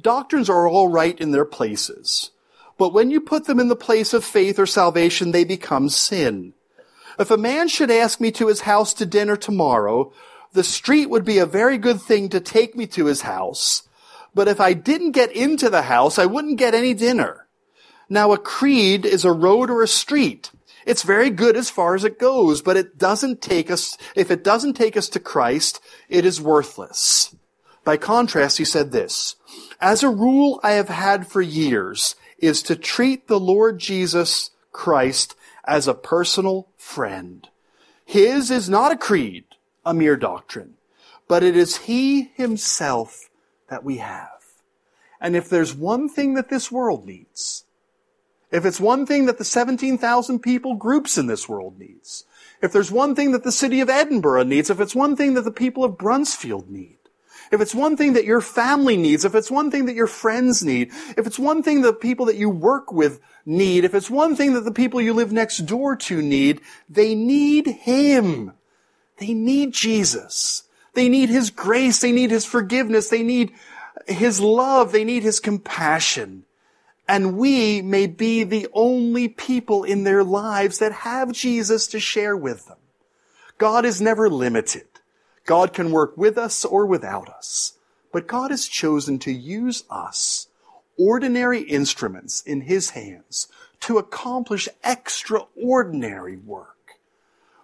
doctrines 0.01 0.49
are 0.49 0.67
all 0.67 0.87
right 0.87 1.19
in 1.19 1.31
their 1.31 1.45
places, 1.45 2.31
but 2.77 2.93
when 2.93 3.11
you 3.11 3.21
put 3.21 3.45
them 3.45 3.59
in 3.59 3.69
the 3.69 3.75
place 3.75 4.13
of 4.13 4.23
faith 4.23 4.59
or 4.59 4.65
salvation, 4.65 5.31
they 5.31 5.43
become 5.43 5.89
sin. 5.89 6.53
If 7.17 7.31
a 7.31 7.37
man 7.37 7.67
should 7.67 7.89
ask 7.89 8.19
me 8.19 8.31
to 8.33 8.47
his 8.47 8.61
house 8.61 8.93
to 8.95 9.05
dinner 9.05 9.37
tomorrow, 9.37 10.11
the 10.51 10.63
street 10.63 11.09
would 11.09 11.23
be 11.23 11.37
a 11.37 11.45
very 11.45 11.77
good 11.77 12.01
thing 12.01 12.29
to 12.29 12.39
take 12.39 12.75
me 12.75 12.87
to 12.87 13.05
his 13.05 13.21
house. 13.21 13.83
But 14.33 14.47
if 14.49 14.59
I 14.59 14.73
didn't 14.73 15.11
get 15.11 15.31
into 15.31 15.69
the 15.69 15.83
house, 15.83 16.19
I 16.19 16.25
wouldn't 16.25 16.57
get 16.57 16.73
any 16.73 16.93
dinner. 16.93 17.47
Now 18.09 18.33
a 18.33 18.37
creed 18.37 19.05
is 19.05 19.23
a 19.23 19.31
road 19.31 19.69
or 19.69 19.81
a 19.81 19.87
street. 19.87 20.51
It's 20.85 21.03
very 21.03 21.29
good 21.29 21.55
as 21.55 21.69
far 21.69 21.95
as 21.95 22.03
it 22.03 22.19
goes, 22.19 22.61
but 22.61 22.77
it 22.77 22.97
doesn't 22.97 23.41
take 23.41 23.71
us, 23.71 23.97
if 24.15 24.29
it 24.29 24.43
doesn't 24.43 24.73
take 24.73 24.95
us 24.95 25.09
to 25.09 25.19
Christ, 25.19 25.81
it 26.09 26.25
is 26.25 26.41
worthless. 26.41 27.35
By 27.83 27.97
contrast, 27.97 28.57
he 28.57 28.65
said 28.65 28.91
this, 28.91 29.35
as 29.79 30.03
a 30.03 30.09
rule 30.09 30.59
I 30.63 30.71
have 30.71 30.89
had 30.89 31.27
for 31.27 31.41
years 31.41 32.15
is 32.37 32.61
to 32.63 32.75
treat 32.75 33.27
the 33.27 33.39
Lord 33.39 33.79
Jesus 33.79 34.51
Christ 34.71 35.35
as 35.65 35.87
a 35.87 35.93
personal 35.93 36.67
friend. 36.77 37.47
His 38.05 38.51
is 38.51 38.69
not 38.69 38.91
a 38.91 38.97
creed, 38.97 39.45
a 39.85 39.93
mere 39.93 40.15
doctrine, 40.15 40.75
but 41.27 41.43
it 41.43 41.55
is 41.57 41.77
He 41.77 42.31
Himself 42.35 43.29
that 43.69 43.83
we 43.83 43.97
have. 43.97 44.29
And 45.19 45.35
if 45.35 45.49
there's 45.49 45.73
one 45.73 46.07
thing 46.07 46.35
that 46.35 46.49
this 46.49 46.71
world 46.71 47.05
needs, 47.05 47.63
if 48.51 48.63
it's 48.63 48.79
one 48.79 49.05
thing 49.05 49.25
that 49.25 49.37
the 49.37 49.43
17,000 49.43 50.39
people 50.39 50.75
groups 50.75 51.17
in 51.17 51.27
this 51.27 51.49
world 51.49 51.79
needs, 51.79 52.25
if 52.61 52.71
there's 52.71 52.91
one 52.91 53.15
thing 53.15 53.31
that 53.31 53.43
the 53.43 53.51
city 53.51 53.81
of 53.81 53.89
Edinburgh 53.89 54.43
needs, 54.43 54.69
if 54.69 54.79
it's 54.79 54.95
one 54.95 55.15
thing 55.15 55.33
that 55.33 55.41
the 55.41 55.51
people 55.51 55.83
of 55.83 55.97
Bruntsfield 55.97 56.69
need, 56.69 56.94
if 57.51 57.61
it's 57.61 57.75
one 57.75 57.97
thing 57.97 58.13
that 58.13 58.25
your 58.25 58.41
family 58.41 58.97
needs, 58.97 59.25
if 59.25 59.35
it's 59.35 59.51
one 59.51 59.71
thing 59.71 59.85
that 59.85 59.95
your 59.95 60.07
friends 60.07 60.63
need, 60.63 60.91
if 61.17 61.27
it's 61.27 61.39
one 61.39 61.63
thing 61.63 61.81
that 61.81 62.01
people 62.01 62.25
that 62.25 62.37
you 62.37 62.49
work 62.49 62.91
with 62.91 63.19
need, 63.45 63.83
if 63.83 63.93
it's 63.93 64.09
one 64.09 64.35
thing 64.35 64.53
that 64.53 64.61
the 64.61 64.71
people 64.71 65.01
you 65.01 65.13
live 65.13 65.31
next 65.31 65.59
door 65.59 65.95
to 65.95 66.21
need, 66.21 66.61
they 66.89 67.15
need 67.15 67.67
Him. 67.67 68.53
They 69.17 69.33
need 69.33 69.73
Jesus. 69.73 70.63
They 70.93 71.09
need 71.09 71.29
His 71.29 71.49
grace. 71.49 71.99
They 71.99 72.11
need 72.11 72.31
His 72.31 72.45
forgiveness. 72.45 73.09
They 73.09 73.23
need 73.23 73.51
His 74.07 74.39
love. 74.39 74.91
They 74.91 75.03
need 75.03 75.23
His 75.23 75.39
compassion. 75.39 76.45
And 77.07 77.37
we 77.37 77.81
may 77.81 78.07
be 78.07 78.43
the 78.43 78.67
only 78.73 79.27
people 79.27 79.83
in 79.83 80.03
their 80.03 80.23
lives 80.23 80.79
that 80.79 80.91
have 80.91 81.31
Jesus 81.31 81.87
to 81.87 81.99
share 81.99 82.35
with 82.35 82.65
them. 82.67 82.77
God 83.57 83.85
is 83.85 84.01
never 84.01 84.29
limited. 84.29 84.87
God 85.45 85.73
can 85.73 85.91
work 85.91 86.17
with 86.17 86.37
us 86.37 86.65
or 86.65 86.85
without 86.85 87.29
us. 87.29 87.73
But 88.11 88.27
God 88.27 88.51
has 88.51 88.67
chosen 88.67 89.19
to 89.19 89.31
use 89.31 89.83
us, 89.89 90.47
ordinary 90.97 91.61
instruments 91.61 92.41
in 92.41 92.61
His 92.61 92.91
hands, 92.91 93.47
to 93.81 93.97
accomplish 93.97 94.67
extraordinary 94.83 96.37
work. 96.37 96.93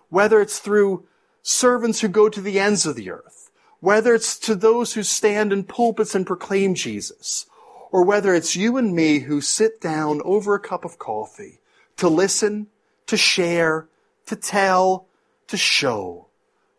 Whether 0.10 0.42
it's 0.42 0.60
through 0.60 1.06
servants 1.42 2.02
who 2.02 2.08
go 2.08 2.30
to 2.30 2.42
the 2.42 2.60
ends 2.60 2.86
of 2.86 2.96
the 2.96 3.10
earth, 3.10 3.50
whether 3.80 4.14
it's 4.14 4.38
to 4.40 4.54
those 4.54 4.94
who 4.94 5.04
stand 5.04 5.52
in 5.52 5.64
pulpits 5.64 6.14
and 6.14 6.28
proclaim 6.28 6.76
Jesus, 6.76 7.48
or 7.92 8.04
whether 8.04 8.36
it's 8.36 8.56
you 8.56 8.78
and 8.78 8.96
me 8.96 9.20
who 9.20 9.42
sit 9.42 9.82
down 9.82 10.22
over 10.24 10.54
a 10.54 10.60
cup 10.60 10.86
of 10.86 11.00
coffee 11.00 11.60
to 11.98 12.08
listen, 12.08 12.68
to 13.08 13.18
share, 13.18 13.88
to 14.28 14.36
tell, 14.36 15.08
to 15.48 15.58
show 15.58 16.28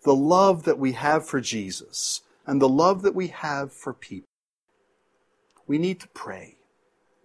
the 0.04 0.14
love 0.14 0.64
that 0.64 0.78
we 0.78 0.92
have 0.92 1.26
for 1.26 1.40
Jesus 1.40 2.22
and 2.46 2.60
the 2.60 2.68
love 2.68 3.02
that 3.02 3.14
we 3.14 3.28
have 3.28 3.72
for 3.72 3.92
people. 3.92 4.28
We 5.66 5.78
need 5.78 6.00
to 6.00 6.08
pray. 6.08 6.56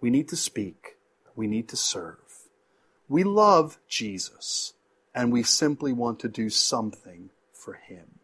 We 0.00 0.10
need 0.10 0.28
to 0.28 0.36
speak. 0.36 0.96
We 1.34 1.46
need 1.46 1.68
to 1.68 1.76
serve. 1.76 2.18
We 3.08 3.24
love 3.24 3.78
Jesus 3.88 4.74
and 5.14 5.32
we 5.32 5.42
simply 5.42 5.92
want 5.92 6.20
to 6.20 6.28
do 6.28 6.50
something 6.50 7.30
for 7.52 7.74
him. 7.74 8.20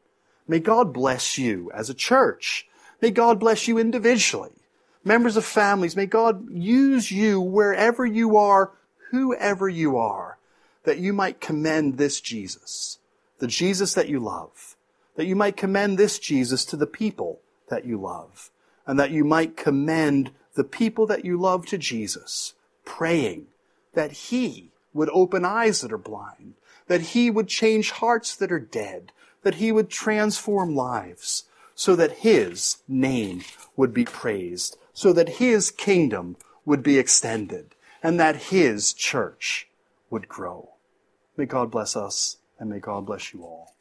May 0.47 0.61
God 0.61 0.93
bless 0.93 1.39
you 1.39 1.71
as 1.75 1.91
a 1.91 1.95
church. 1.95 2.69
May 3.01 3.11
God 3.11 3.41
bless 3.41 3.67
you 3.67 3.79
individually. 3.79 4.53
Members 5.03 5.37
of 5.37 5.45
families, 5.45 5.97
may 5.97 6.07
God 6.07 6.49
use 6.51 7.11
you 7.11 7.41
wherever 7.41 8.07
you 8.07 8.37
are, 8.37 8.73
whoever 9.11 9.69
you 9.69 9.97
are, 9.97 10.39
that 10.85 10.99
you 10.99 11.13
might 11.13 11.41
commend 11.41 11.99
this 11.99 12.21
Jesus 12.21 12.99
the 13.39 13.47
Jesus 13.47 13.95
that 13.95 14.09
you 14.09 14.21
love, 14.21 14.77
that 15.17 15.27
you 15.27 15.37
might 15.37 15.57
commend 15.57 15.99
this 15.99 16.19
Jesus 16.19 16.65
to 16.67 16.77
the 16.77 16.87
people 16.87 17.41
that 17.69 17.85
you 17.85 18.01
love, 18.01 18.51
and 18.87 18.99
that 18.99 19.11
you 19.11 19.25
might 19.25 19.57
commend 19.57 20.31
the 20.55 20.65
people 20.65 21.07
that 21.07 21.25
you 21.25 21.39
love 21.39 21.67
to 21.67 21.79
Jesus, 21.79 22.55
praying 22.85 23.47
that 23.95 24.13
He 24.13 24.71
would 24.93 25.11
open 25.13 25.45
eyes 25.45 25.81
that 25.81 25.93
are 25.93 25.99
blind, 25.99 26.55
that 26.87 27.01
He 27.01 27.31
would 27.31 27.49
change 27.49 27.93
hearts 27.93 28.37
that 28.37 28.53
are 28.53 28.61
dead, 28.61 29.13
that 29.43 29.57
He 29.57 29.73
would 29.73 29.91
transform 29.91 30.77
lives, 30.77 31.45
so 31.75 31.97
that 31.97 32.19
His 32.19 32.79
name 32.87 33.43
would 33.77 33.93
be 33.93 34.05
praised, 34.05 34.77
so 34.93 35.13
that 35.13 35.29
His 35.41 35.71
kingdom 35.71 36.37
would 36.65 36.83
be 36.83 36.99
extended, 36.99 37.75
and 38.03 38.19
that 38.21 38.37
His 38.37 38.93
church 38.93 39.69
would 40.11 40.29
grow. 40.29 40.71
May 41.37 41.47
God 41.47 41.71
bless 41.71 41.97
us 41.97 42.37
and 42.59 42.71
may 42.71 42.81
God 42.81 43.07
bless 43.07 43.33
you 43.35 43.43
all. 43.43 43.74